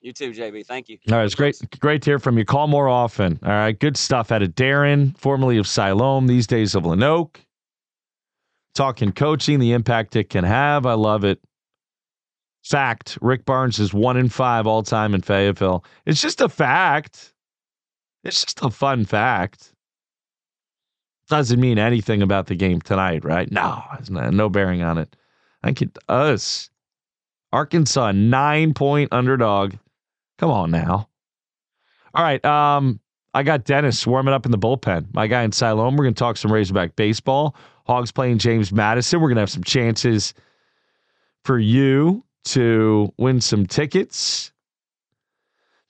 [0.00, 0.66] You too, JB.
[0.66, 0.98] Thank you.
[1.10, 2.44] All right, it's great, great to hear from you.
[2.44, 3.38] Call more often.
[3.42, 7.36] All right, good stuff out of Darren, formerly of Siloam, these days of Lonoke.
[8.74, 10.86] Talking coaching, the impact it can have.
[10.86, 11.40] I love it.
[12.62, 15.84] Fact: Rick Barnes is one in five all time in Fayetteville.
[16.04, 17.32] It's just a fact.
[18.26, 19.72] It's just a fun fact.
[21.28, 23.50] Doesn't mean anything about the game tonight, right?
[23.50, 25.14] No, not, no bearing on it.
[25.62, 26.70] I think it does.
[27.52, 29.74] Arkansas nine point underdog.
[30.38, 31.08] Come on now.
[32.14, 32.44] All right.
[32.44, 33.00] Um,
[33.34, 35.12] I got Dennis warming up in the bullpen.
[35.14, 35.96] My guy in Siloam.
[35.96, 37.56] We're going to talk some Razorback baseball.
[37.86, 39.20] Hogs playing James Madison.
[39.20, 40.34] We're going to have some chances
[41.44, 44.52] for you to win some tickets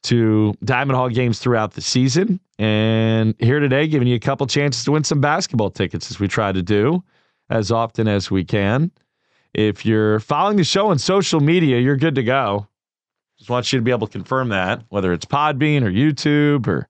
[0.07, 2.41] to Diamond Hogs games throughout the season.
[2.59, 6.29] And here today, giving you a couple chances to win some basketball tickets as we
[6.29, 7.03] try to do
[7.51, 8.91] as often as we can.
[9.55, 12.67] If you're following the show on social media, you're good to go.
[13.39, 16.89] Just want you to be able to confirm that, whether it's Podbean or YouTube or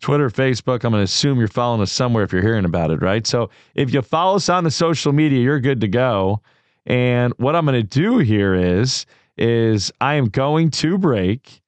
[0.00, 0.84] Twitter, or Facebook.
[0.84, 3.26] I'm going to assume you're following us somewhere if you're hearing about it, right?
[3.26, 6.40] So if you follow us on the social media, you're good to go.
[6.86, 11.60] And what I'm going to do here is, is I am going to break.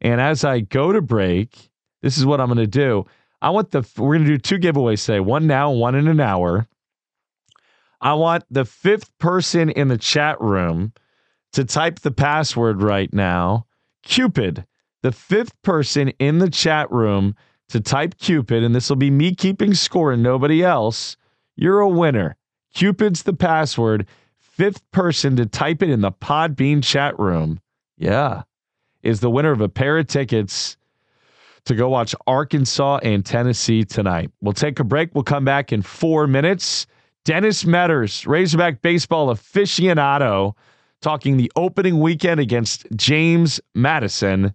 [0.00, 1.70] And as I go to break,
[2.02, 3.06] this is what I'm going to do.
[3.42, 6.20] I want the, we're going to do two giveaways today, one now, one in an
[6.20, 6.66] hour.
[8.00, 10.92] I want the fifth person in the chat room
[11.52, 13.66] to type the password right now.
[14.02, 14.64] Cupid,
[15.02, 17.34] the fifth person in the chat room
[17.68, 21.16] to type Cupid, and this will be me keeping score and nobody else.
[21.56, 22.36] You're a winner.
[22.74, 24.06] Cupid's the password.
[24.38, 27.60] Fifth person to type it in the Podbean chat room.
[27.96, 28.42] Yeah.
[29.02, 30.76] Is the winner of a pair of tickets
[31.64, 34.30] to go watch Arkansas and Tennessee tonight.
[34.40, 35.14] We'll take a break.
[35.14, 36.86] We'll come back in four minutes.
[37.24, 40.54] Dennis Metters, Razorback baseball aficionado,
[41.02, 44.54] talking the opening weekend against James Madison.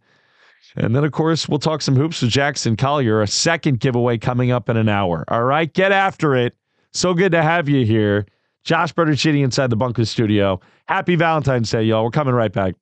[0.76, 4.52] And then, of course, we'll talk some hoops with Jackson Collier, a second giveaway coming
[4.52, 5.24] up in an hour.
[5.28, 6.56] All right, get after it.
[6.92, 8.26] So good to have you here.
[8.64, 10.60] Josh Bertuccini inside the Bunker Studio.
[10.88, 12.04] Happy Valentine's Day, y'all.
[12.04, 12.74] We're coming right back.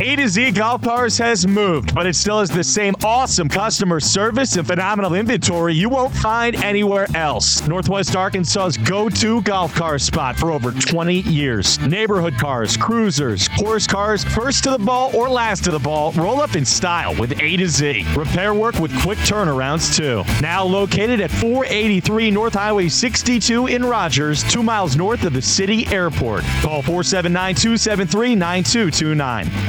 [0.00, 3.98] A to Z Golf Cars has moved, but it still has the same awesome customer
[3.98, 7.66] service and phenomenal inventory you won't find anywhere else.
[7.66, 11.80] Northwest Arkansas's go to golf car spot for over 20 years.
[11.80, 16.40] Neighborhood cars, cruisers, horse cars, first to the ball or last to the ball, roll
[16.40, 18.06] up in style with A to Z.
[18.16, 20.22] Repair work with quick turnarounds, too.
[20.40, 25.88] Now located at 483 North Highway 62 in Rogers, two miles north of the city
[25.88, 26.44] airport.
[26.62, 29.67] Call 479 273 9229.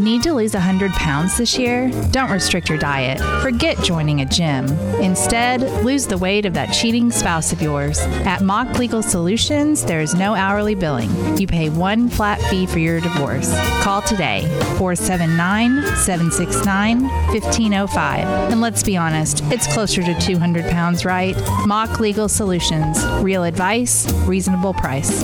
[0.00, 1.90] Need to lose 100 pounds this year?
[2.12, 3.20] Don't restrict your diet.
[3.42, 4.66] Forget joining a gym.
[5.00, 7.98] Instead, lose the weight of that cheating spouse of yours.
[8.24, 11.10] At Mock Legal Solutions, there is no hourly billing.
[11.36, 13.52] You pay one flat fee for your divorce.
[13.82, 14.42] Call today,
[14.78, 18.52] 479 769 1505.
[18.52, 21.36] And let's be honest, it's closer to 200 pounds, right?
[21.66, 23.04] Mock Legal Solutions.
[23.20, 25.22] Real advice, reasonable price.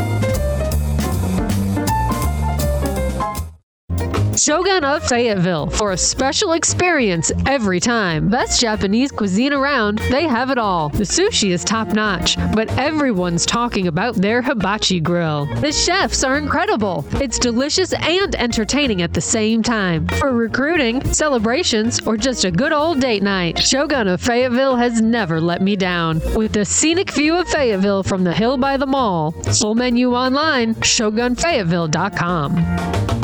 [4.37, 8.29] Shogun of Fayetteville for a special experience every time.
[8.29, 10.89] Best Japanese cuisine around, they have it all.
[10.89, 15.47] The sushi is top notch, but everyone's talking about their hibachi grill.
[15.61, 17.05] The chefs are incredible.
[17.13, 20.09] It's delicious and entertaining at the same time.
[20.09, 25.41] For recruiting, celebrations, or just a good old date night, Shogun of Fayetteville has never
[25.41, 26.21] let me down.
[26.35, 30.75] With the scenic view of Fayetteville from the hill by the mall, full menu online,
[30.77, 33.24] shogunfayetteville.com.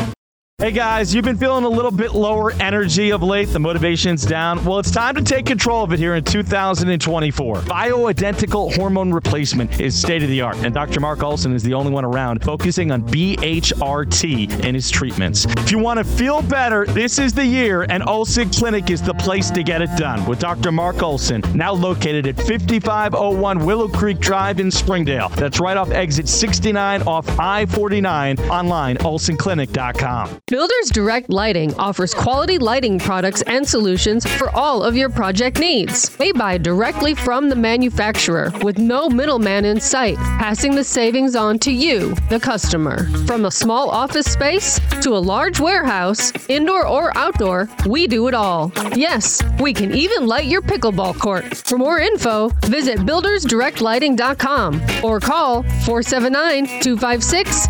[0.61, 3.47] Hey guys, you've been feeling a little bit lower energy of late.
[3.49, 4.63] The motivation's down.
[4.63, 7.57] Well, it's time to take control of it here in 2024.
[7.63, 11.01] Bioidentical hormone replacement is state of the art, and Dr.
[11.01, 15.47] Mark Olson is the only one around focusing on BHRT in his treatments.
[15.47, 19.15] If you want to feel better, this is the year, and Olson Clinic is the
[19.15, 20.73] place to get it done with Dr.
[20.73, 25.31] Mark Olson, now located at 5501 Willow Creek Drive in Springdale.
[25.31, 30.41] That's right off exit 69 off I 49, online, olsonclinic.com.
[30.51, 36.09] Builders Direct Lighting offers quality lighting products and solutions for all of your project needs.
[36.17, 41.61] They buy directly from the manufacturer with no middleman in sight, passing the savings on
[41.61, 43.07] to you, the customer.
[43.29, 48.35] From a small office space to a large warehouse, indoor or outdoor, we do it
[48.35, 48.73] all.
[48.97, 51.59] Yes, we can even light your pickleball court.
[51.59, 57.69] For more info, visit buildersdirectlighting.com or call 479 256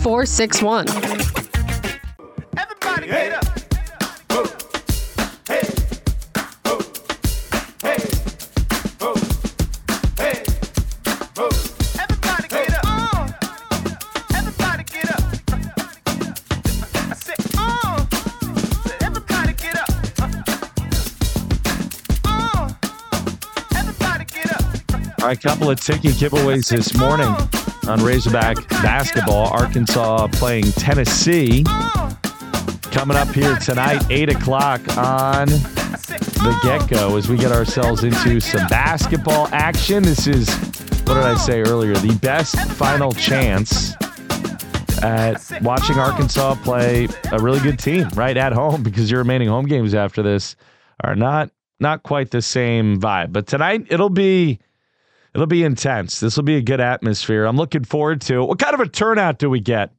[0.00, 1.39] 0461.
[2.56, 3.44] Everybody get up.
[5.46, 5.60] Hey.
[9.00, 9.14] Uh.
[10.18, 10.42] Hey.
[11.98, 12.84] Everybody get up.
[12.84, 13.26] Oh.
[14.34, 15.22] Everybody get up.
[19.02, 19.90] Everybody get up.
[22.26, 22.76] Oh.
[23.74, 24.64] Everybody get up.
[25.20, 27.46] All right, couple of ticket giveaways this morning uh.
[27.88, 29.48] on Razorback basketball.
[29.48, 31.64] Arkansas playing Tennessee.
[32.92, 38.40] Coming up here tonight, 8 o'clock on the get go as we get ourselves into
[38.40, 40.02] some basketball action.
[40.02, 40.48] This is,
[41.04, 41.94] what did I say earlier?
[41.94, 43.94] The best final chance
[45.02, 49.66] at watching Arkansas play a really good team right at home because your remaining home
[49.66, 50.56] games after this
[51.02, 53.32] are not not quite the same vibe.
[53.32, 54.58] But tonight it'll be
[55.34, 56.20] it'll be intense.
[56.20, 57.44] This will be a good atmosphere.
[57.44, 58.46] I'm looking forward to it.
[58.46, 59.92] What kind of a turnout do we get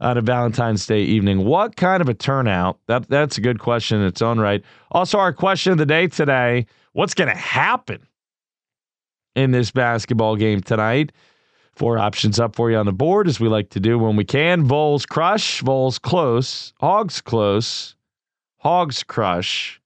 [0.00, 1.44] on a Valentine's Day evening?
[1.44, 2.78] What kind of a turnout?
[2.86, 4.62] That that's a good question in its own right.
[4.90, 8.06] Also, our question of the day today: What's going to happen
[9.34, 11.12] in this basketball game tonight?
[11.74, 14.24] Four options up for you on the board, as we like to do when we
[14.24, 14.64] can.
[14.64, 17.96] Vols crush, Vols close, Hogs close,
[18.58, 19.80] Hogs crush.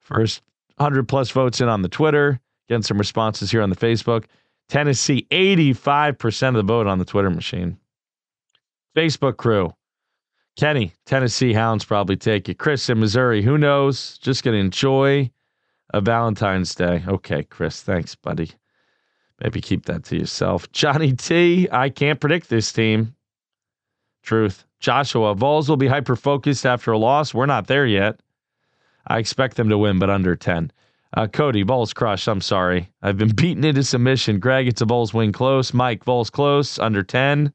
[0.00, 0.40] First
[0.76, 2.40] 100 plus votes in on the Twitter.
[2.68, 4.24] Getting some responses here on the Facebook.
[4.68, 7.78] Tennessee, 85% of the vote on the Twitter machine.
[8.98, 9.72] Facebook crew.
[10.56, 12.58] Kenny, Tennessee Hounds probably take it.
[12.58, 14.18] Chris in Missouri, who knows?
[14.18, 15.30] Just going to enjoy
[15.94, 17.04] a Valentine's Day.
[17.06, 18.50] Okay, Chris, thanks, buddy.
[19.40, 20.72] Maybe keep that to yourself.
[20.72, 23.14] Johnny T, I can't predict this team.
[24.24, 24.64] Truth.
[24.80, 27.32] Joshua, Vols will be hyper focused after a loss.
[27.32, 28.18] We're not there yet.
[29.06, 30.72] I expect them to win, but under 10.
[31.16, 32.26] Uh, Cody, Vols crush.
[32.26, 32.90] I'm sorry.
[33.00, 34.40] I've been beaten into submission.
[34.40, 35.72] Greg, it's a Vols win close.
[35.72, 37.52] Mike, Vols close, under 10.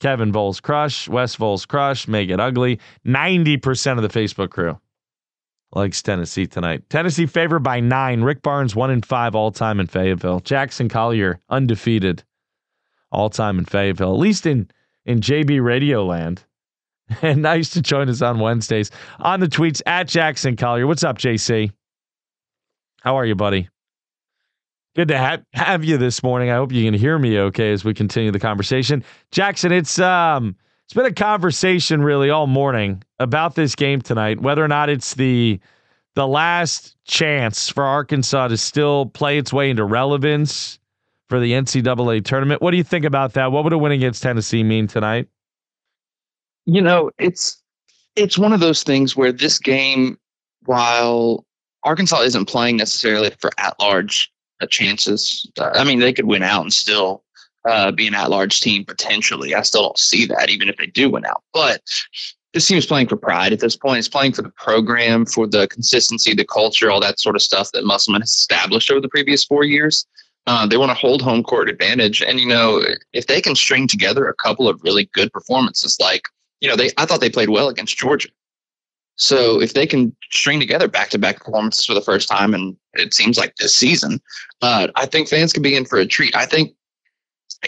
[0.00, 1.08] Kevin, Vols crush.
[1.08, 2.08] West, Vols crush.
[2.08, 2.80] Make it ugly.
[3.06, 4.78] 90% of the Facebook crew
[5.72, 6.88] likes Tennessee tonight.
[6.90, 8.22] Tennessee favored by nine.
[8.22, 10.40] Rick Barnes, one in five all time in Fayetteville.
[10.40, 12.24] Jackson Collier, undefeated
[13.12, 14.68] all time in Fayetteville, at least in,
[15.04, 16.44] in JB Radio land.
[17.22, 20.86] And nice to join us on Wednesdays on the tweets at Jackson Collier.
[20.86, 21.72] What's up, JC?
[23.00, 23.68] How are you, buddy?
[24.96, 26.50] Good to have, have you this morning.
[26.50, 29.04] I hope you can hear me okay as we continue the conversation.
[29.30, 34.64] Jackson, it's um it's been a conversation really all morning about this game tonight, whether
[34.64, 35.60] or not it's the
[36.16, 40.80] the last chance for Arkansas to still play its way into relevance
[41.28, 42.60] for the NCAA tournament.
[42.60, 43.52] What do you think about that?
[43.52, 45.28] What would a win against Tennessee mean tonight?
[46.66, 47.62] You know, it's
[48.16, 50.18] it's one of those things where this game,
[50.64, 51.46] while
[51.84, 54.32] Arkansas isn't playing necessarily for at large
[54.66, 57.22] chances, I mean, they could win out and still
[57.68, 59.54] uh, be an at large team potentially.
[59.54, 61.42] I still don't see that, even if they do win out.
[61.52, 61.82] But
[62.52, 63.98] this team is playing for pride at this point.
[63.98, 67.70] It's playing for the program, for the consistency, the culture, all that sort of stuff
[67.72, 70.06] that Musselman has established over the previous four years.
[70.46, 72.82] Uh, they want to hold home court advantage, and you know
[73.12, 76.22] if they can string together a couple of really good performances, like
[76.60, 78.30] you know they I thought they played well against Georgia.
[79.20, 82.74] So if they can string together back to back performances for the first time, and
[82.94, 84.18] it seems like this season,
[84.62, 86.34] uh, I think fans could be in for a treat.
[86.34, 86.74] I think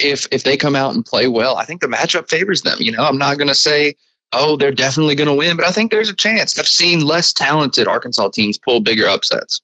[0.00, 2.78] if if they come out and play well, I think the matchup favors them.
[2.80, 3.94] You know, I'm not going to say
[4.32, 6.58] oh they're definitely going to win, but I think there's a chance.
[6.58, 9.60] I've seen less talented Arkansas teams pull bigger upsets.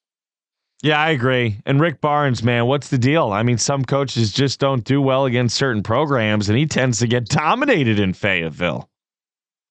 [0.83, 1.59] Yeah, I agree.
[1.65, 3.33] And Rick Barnes, man, what's the deal?
[3.33, 7.07] I mean, some coaches just don't do well against certain programs, and he tends to
[7.07, 8.91] get dominated in Fayetteville.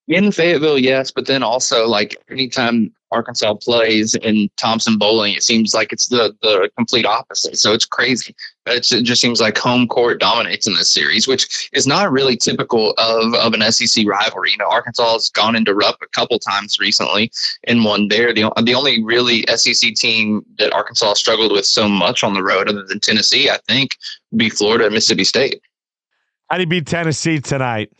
[0.08, 5.74] In Fayetteville, yes, but then also like anytime Arkansas plays in Thompson Boling, it seems
[5.74, 7.58] like it's the the complete opposite.
[7.58, 8.34] So it's crazy.
[8.66, 12.38] It's, it just seems like home court dominates in this series, which is not really
[12.38, 14.52] typical of of an SEC rivalry.
[14.52, 17.30] You know, Arkansas has gone into Rupp a couple times recently
[17.66, 18.34] and won there.
[18.34, 22.70] The the only really SEC team that Arkansas struggled with so much on the road,
[22.70, 23.92] other than Tennessee, I think,
[24.32, 25.60] would be Florida and Mississippi State.
[26.50, 27.92] How do you beat Tennessee tonight?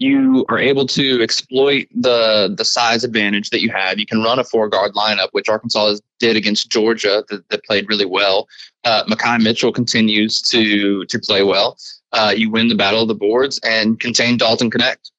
[0.00, 3.98] You are able to exploit the the size advantage that you have.
[3.98, 7.86] You can run a four guard lineup, which Arkansas did against Georgia, that, that played
[7.88, 8.48] really well.
[8.84, 11.76] Uh, Makhi Mitchell continues to to play well.
[12.12, 15.10] Uh, you win the battle of the boards and contain Dalton Knecht.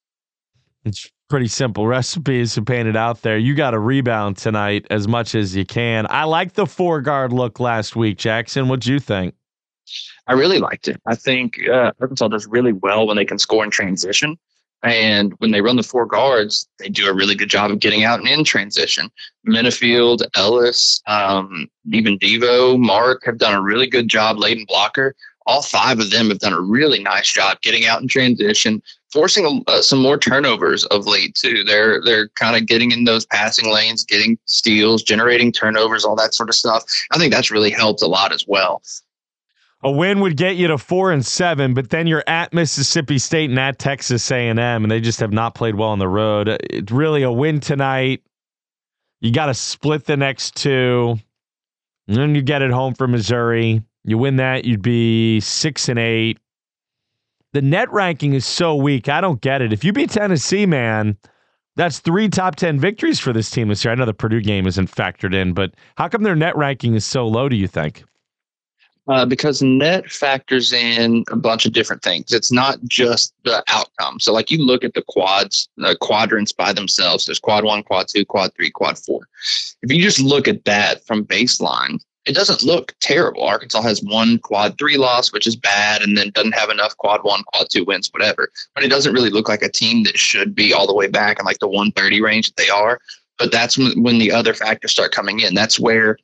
[0.83, 3.37] It's pretty simple recipes to paint it out there.
[3.37, 6.05] You got to rebound tonight as much as you can.
[6.09, 8.67] I like the four guard look last week, Jackson.
[8.67, 9.35] What'd you think?
[10.27, 10.99] I really liked it.
[11.05, 14.37] I think uh, Arkansas does really well when they can score in transition.
[14.83, 18.03] And when they run the four guards, they do a really good job of getting
[18.03, 19.11] out and in transition.
[19.47, 24.37] Menifield, Ellis, um, even Devo, Mark have done a really good job.
[24.37, 25.15] Layden Blocker,
[25.45, 29.63] all five of them have done a really nice job getting out in transition, forcing
[29.67, 31.63] uh, some more turnovers of late too.
[31.63, 36.33] They're they're kind of getting in those passing lanes, getting steals, generating turnovers, all that
[36.33, 36.83] sort of stuff.
[37.11, 38.81] I think that's really helped a lot as well.
[39.83, 43.49] A win would get you to four and seven, but then you're at Mississippi State
[43.49, 46.47] and at Texas A&M, and they just have not played well on the road.
[46.69, 48.21] It's really a win tonight.
[49.21, 51.17] You got to split the next two,
[52.07, 53.81] and then you get it home for Missouri.
[54.03, 56.37] You win that, you'd be six and eight.
[57.53, 59.09] The net ranking is so weak.
[59.09, 59.73] I don't get it.
[59.73, 61.17] If you beat Tennessee, man,
[61.75, 63.91] that's three top 10 victories for this team this year.
[63.91, 67.05] I know the Purdue game isn't factored in, but how come their net ranking is
[67.05, 68.03] so low, do you think?
[69.07, 72.31] Uh, because net factors in a bunch of different things.
[72.31, 74.19] It's not just the outcome.
[74.19, 77.25] So, like you look at the quads, the quadrants by themselves.
[77.25, 79.27] There's quad one, quad two, quad three, quad four.
[79.81, 83.43] If you just look at that from baseline, it doesn't look terrible.
[83.43, 87.23] Arkansas has one quad three loss, which is bad, and then doesn't have enough quad
[87.23, 88.51] one, quad two wins, whatever.
[88.75, 91.39] But it doesn't really look like a team that should be all the way back
[91.39, 92.99] in like the 130 range that they are.
[93.39, 95.55] But that's when the other factors start coming in.
[95.55, 96.17] That's where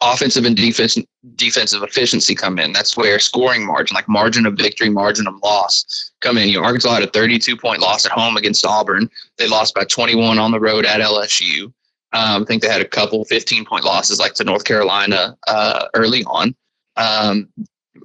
[0.00, 0.98] offensive and defense,
[1.34, 2.72] defensive efficiency come in.
[2.72, 6.48] That's where scoring margin, like margin of victory, margin of loss, come in.
[6.48, 9.10] You know, Arkansas had a 32 point loss at home against Auburn.
[9.38, 11.72] They lost by 21 on the road at LSU.
[12.12, 15.86] Um, I think they had a couple 15 point losses like to North Carolina uh,
[15.94, 16.54] early on.
[16.96, 17.48] Um,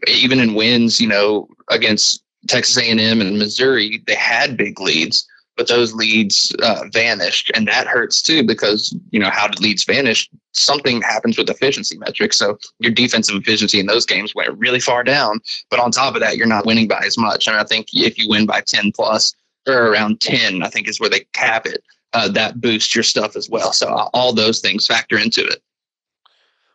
[0.07, 5.67] even in wins, you know, against Texas A&M and Missouri, they had big leads, but
[5.67, 10.29] those leads uh, vanished, and that hurts too because you know how did leads vanish?
[10.53, 12.37] Something happens with efficiency metrics.
[12.37, 15.39] So your defensive efficiency in those games went really far down,
[15.69, 17.47] but on top of that, you're not winning by as much.
[17.47, 19.33] And I think if you win by 10 plus
[19.67, 21.83] or around 10, I think is where they cap it.
[22.13, 23.71] Uh, that boosts your stuff as well.
[23.71, 25.63] So uh, all those things factor into it.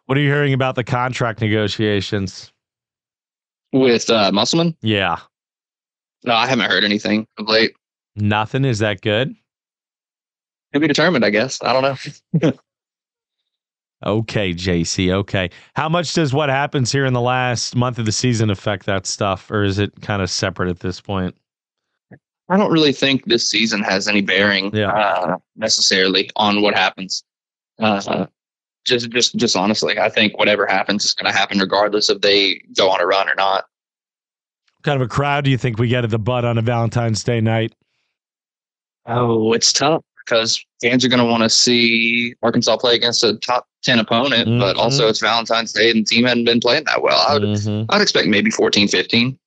[0.07, 2.53] What are you hearing about the contract negotiations
[3.73, 4.75] with uh, Musselman?
[4.81, 5.19] Yeah.
[6.25, 7.75] No, I haven't heard anything of late.
[8.15, 8.65] Nothing.
[8.65, 9.35] Is that good?
[10.73, 11.63] To be determined, I guess.
[11.63, 12.53] I don't know.
[14.05, 15.13] okay, JC.
[15.13, 15.51] Okay.
[15.75, 19.07] How much does what happens here in the last month of the season affect that
[19.07, 21.37] stuff, or is it kind of separate at this point?
[22.49, 24.93] I don't really think this season has any bearing yeah.
[24.93, 27.25] uh, necessarily on what happens.
[27.79, 28.27] Uh,
[28.85, 32.61] just, just, just honestly, I think whatever happens is going to happen regardless if they
[32.77, 33.65] go on a run or not.
[34.77, 36.63] What kind of a crowd do you think we get at the Bud on a
[36.63, 37.75] Valentine's Day night?
[39.07, 43.37] Oh, it's tough because fans are going to want to see Arkansas play against a
[43.39, 44.59] top 10 opponent, mm-hmm.
[44.59, 47.25] but also it's Valentine's Day and the team hadn't been playing that well.
[47.27, 47.91] I would, mm-hmm.
[47.91, 49.39] I'd expect maybe 14, 15.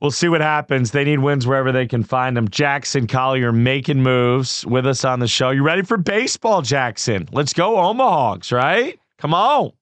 [0.00, 0.90] We'll see what happens.
[0.90, 2.48] They need wins wherever they can find them.
[2.50, 5.50] Jackson Collier making moves with us on the show.
[5.50, 7.26] You ready for baseball, Jackson?
[7.32, 9.00] Let's go, Omahogs, right?
[9.18, 9.72] Come on.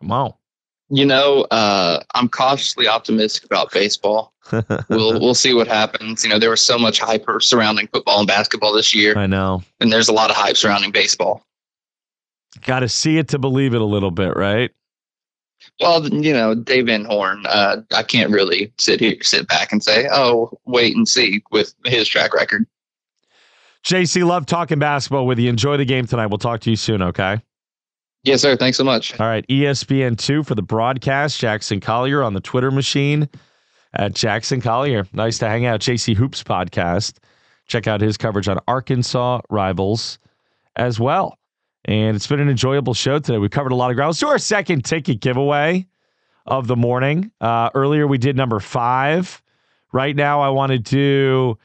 [0.00, 0.34] Come on.
[0.90, 4.33] You know, uh, I'm cautiously optimistic about baseball.
[4.52, 4.68] We'll
[5.20, 6.24] we'll see what happens.
[6.24, 9.16] You know, there was so much hype surrounding football and basketball this year.
[9.16, 9.62] I know.
[9.80, 11.44] And there's a lot of hype surrounding baseball.
[12.62, 14.70] Got to see it to believe it a little bit, right?
[15.80, 19.82] Well, you know, Dave Van Horn, uh, I can't really sit here, sit back and
[19.82, 22.66] say, "Oh, wait and see" with his track record.
[23.84, 25.48] JC, love talking basketball with you.
[25.48, 26.26] Enjoy the game tonight.
[26.26, 27.02] We'll talk to you soon.
[27.02, 27.40] Okay.
[28.22, 28.56] Yes, sir.
[28.56, 29.18] Thanks so much.
[29.20, 31.38] All right, ESPN two for the broadcast.
[31.38, 33.28] Jackson Collier on the Twitter machine
[33.94, 35.06] at Jackson Collier.
[35.12, 35.80] Nice to hang out.
[35.80, 37.18] JC Hoops podcast.
[37.66, 40.18] Check out his coverage on Arkansas rivals
[40.76, 41.38] as well.
[41.86, 43.38] And it's been an enjoyable show today.
[43.38, 44.10] We covered a lot of ground.
[44.10, 45.86] Let's do our second ticket giveaway
[46.46, 47.30] of the morning.
[47.40, 49.42] Uh, earlier we did number five.
[49.92, 51.58] Right now I want to do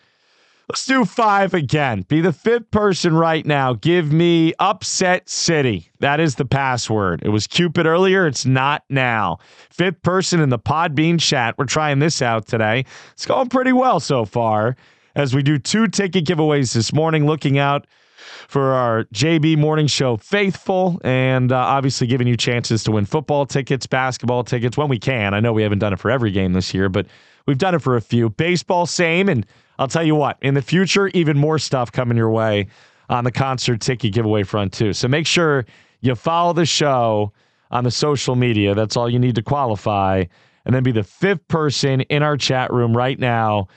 [0.70, 2.04] let's do five again.
[2.04, 3.74] Be the fifth person right now.
[3.74, 5.90] Give me upset city.
[6.00, 7.24] That is the password.
[7.24, 8.28] It was Cupid earlier.
[8.28, 9.40] It's not now.
[9.72, 11.56] Fifth person in the Podbean chat.
[11.58, 12.86] We're trying this out today.
[13.14, 14.78] It's going pretty well so far
[15.16, 17.26] as we do two ticket giveaways this morning.
[17.26, 17.88] Looking out
[18.48, 23.48] for our JB Morning Show faithful and uh, obviously giving you chances to win football
[23.48, 25.34] tickets, basketball tickets when we can.
[25.34, 27.08] I know we haven't done it for every game this year, but
[27.50, 28.30] we've done it for a few.
[28.30, 29.28] Baseball, same.
[29.28, 29.44] And
[29.80, 32.68] I'll tell you what, in the future, even more stuff coming your way
[33.10, 34.94] on the concert ticket giveaway front, too.
[34.94, 35.66] So make sure
[36.02, 37.34] you follow the show
[37.72, 38.76] on the social media.
[38.76, 40.26] That's all you need to qualify.
[40.66, 43.68] And then be the fifth person in our chat room right now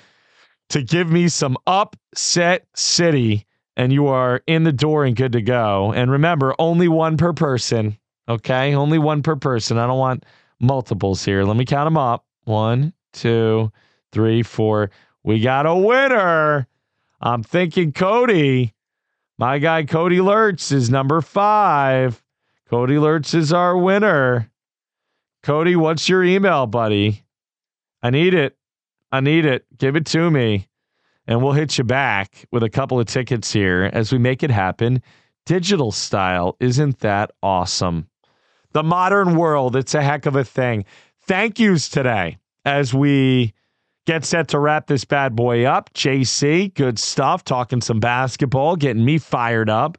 [0.68, 3.46] to give me some upset city,
[3.78, 5.92] and you are in the door and good to go.
[5.94, 7.96] And remember, only one per person.
[8.28, 9.78] Okay, only one per person.
[9.78, 10.26] I don't want
[10.60, 11.44] multiples here.
[11.44, 12.26] Let me count them up.
[12.44, 13.72] One, two,
[14.12, 14.90] three, four.
[15.22, 16.66] We got a winner.
[17.20, 18.74] I'm thinking Cody.
[19.38, 22.22] My guy Cody Lurch is number five.
[22.68, 24.50] Cody Lurch is our winner.
[25.42, 27.24] Cody, what's your email, buddy?
[28.02, 28.56] I need it.
[29.10, 29.66] I need it.
[29.76, 30.68] Give it to me.
[31.26, 34.50] And we'll hit you back with a couple of tickets here as we make it
[34.50, 35.02] happen.
[35.46, 36.56] Digital style.
[36.60, 38.08] Isn't that awesome?
[38.72, 40.84] The modern world, it's a heck of a thing.
[41.20, 43.52] Thank yous today as we
[44.06, 45.92] get set to wrap this bad boy up.
[45.94, 47.44] JC, good stuff.
[47.44, 49.98] Talking some basketball, getting me fired up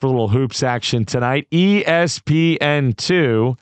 [0.00, 1.48] for a little hoops action tonight.
[1.50, 3.56] ESPN2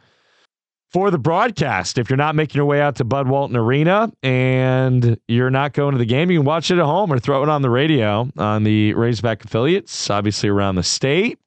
[0.91, 1.99] for the broadcast.
[1.99, 5.93] If you're not making your way out to Bud Walton Arena and you're not going
[5.93, 8.31] to the game, you can watch it at home or throw it on the radio
[8.37, 11.39] on the Razorback affiliates, obviously around the state.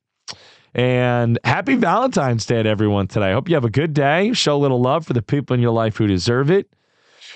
[0.75, 3.31] And happy Valentine's Day to everyone today.
[3.31, 4.33] I hope you have a good day.
[4.33, 6.69] Show a little love for the people in your life who deserve it.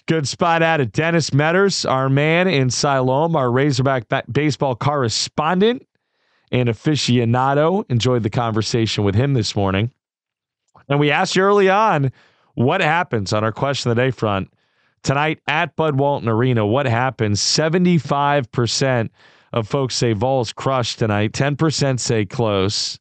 [0.05, 5.87] Good spot out at Dennis Metters, our man in Siloam, our Razorback baseball correspondent
[6.51, 7.89] and aficionado.
[7.89, 9.91] Enjoyed the conversation with him this morning.
[10.89, 12.11] And we asked you early on
[12.55, 14.51] what happens on our question of the day front
[15.03, 16.65] tonight at Bud Walton Arena.
[16.65, 17.39] What happens?
[17.39, 19.09] 75%
[19.53, 22.99] of folks say Vols crushed tonight, 10% say close.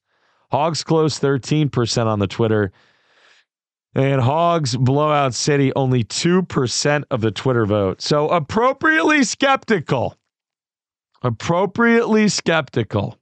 [0.53, 2.72] Hogs close 13% on the Twitter.
[3.95, 8.01] And Hogs Blowout City, only 2% of the Twitter vote.
[8.01, 10.16] So appropriately skeptical.
[11.22, 13.18] Appropriately skeptical.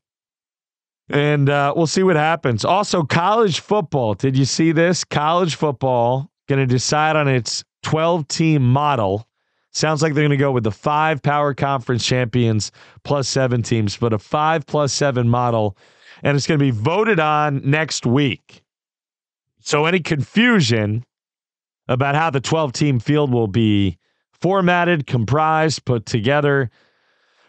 [1.09, 2.65] And uh, we'll see what happens.
[2.65, 4.15] Also, college football.
[4.15, 5.03] Did you see this?
[5.03, 9.27] College football going to decide on its 12 team model.
[9.73, 12.73] Sounds like they're going to go with the five power conference champions
[13.05, 15.77] plus seven teams, but a five plus seven model.
[16.23, 18.63] And it's going to be voted on next week.
[19.61, 21.05] So, any confusion
[21.89, 23.99] about how the 12 team field will be
[24.33, 26.71] formatted, comprised, put together,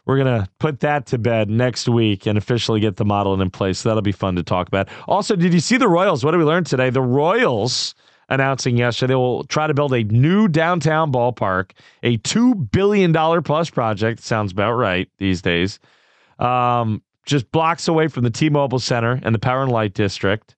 [0.05, 3.49] we're going to put that to bed next week and officially get the model in
[3.49, 3.79] place.
[3.79, 4.89] So that'll be fun to talk about.
[5.07, 6.25] Also, did you see the Royals?
[6.25, 6.89] What did we learn today?
[6.89, 7.93] The Royals
[8.29, 13.69] announcing yesterday they will try to build a new downtown ballpark, a $2 billion plus
[13.69, 14.21] project.
[14.21, 15.79] Sounds about right these days.
[16.39, 20.55] Um, just blocks away from the T Mobile Center and the Power and Light District.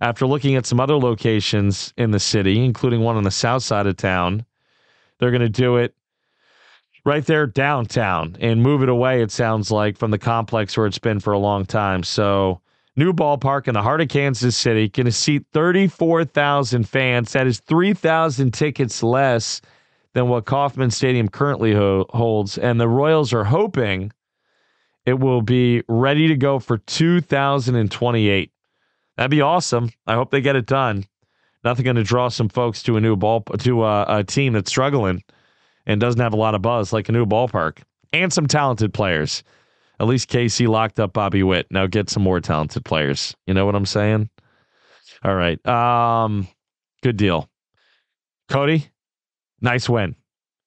[0.00, 3.86] After looking at some other locations in the city, including one on the south side
[3.86, 4.46] of town,
[5.18, 5.94] they're going to do it
[7.04, 10.98] right there downtown and move it away, it sounds like, from the complex where it's
[10.98, 12.02] been for a long time.
[12.02, 12.60] So,
[12.96, 17.32] new ballpark in the heart of Kansas City, going to seat 34,000 fans.
[17.32, 19.60] That is 3,000 tickets less
[20.12, 22.58] than what Kauffman Stadium currently ho- holds.
[22.58, 24.12] And the Royals are hoping
[25.06, 28.52] it will be ready to go for 2028.
[29.16, 29.90] That'd be awesome.
[30.06, 31.04] I hope they get it done.
[31.62, 34.70] Nothing going to draw some folks to a new ball to a, a team that's
[34.70, 35.22] struggling
[35.86, 37.78] and doesn't have a lot of buzz like a new ballpark
[38.12, 39.42] and some talented players.
[39.98, 41.66] At least KC locked up Bobby Witt.
[41.70, 43.34] Now get some more talented players.
[43.46, 44.30] You know what I'm saying?
[45.22, 45.64] All right.
[45.66, 46.48] Um,
[47.02, 47.50] good deal.
[48.48, 48.88] Cody,
[49.60, 50.16] nice win.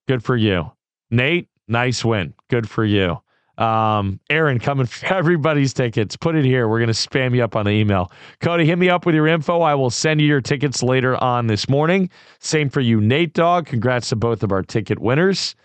[0.07, 0.71] Good for you.
[1.09, 2.35] Nate, nice win.
[2.49, 3.22] Good for you.
[3.57, 6.15] Um, Aaron coming for everybody's tickets.
[6.15, 6.67] Put it here.
[6.67, 8.11] We're going to spam you up on the email.
[8.39, 9.61] Cody, hit me up with your info.
[9.61, 12.09] I will send you your tickets later on this morning.
[12.39, 13.67] Same for you, Nate Dog.
[13.67, 15.55] Congrats to both of our ticket winners.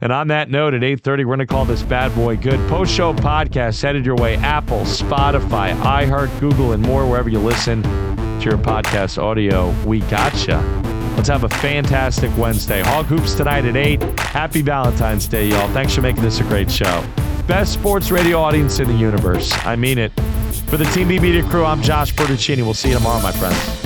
[0.00, 2.60] And on that note, at 8:30, we're going to call this bad boy good.
[2.68, 4.36] Post-show podcast headed your way.
[4.36, 9.70] Apple, Spotify, iHeart, Google, and more wherever you listen to your podcast audio.
[9.84, 10.89] We gotcha.
[11.20, 12.80] Let's have a fantastic Wednesday.
[12.80, 14.02] Hog Hoops tonight at 8.
[14.20, 15.68] Happy Valentine's Day, y'all.
[15.74, 17.04] Thanks for making this a great show.
[17.46, 19.52] Best sports radio audience in the universe.
[19.66, 20.18] I mean it.
[20.68, 22.62] For the Team B Media crew, I'm Josh Bertuccini.
[22.62, 23.79] We'll see you tomorrow, my friends.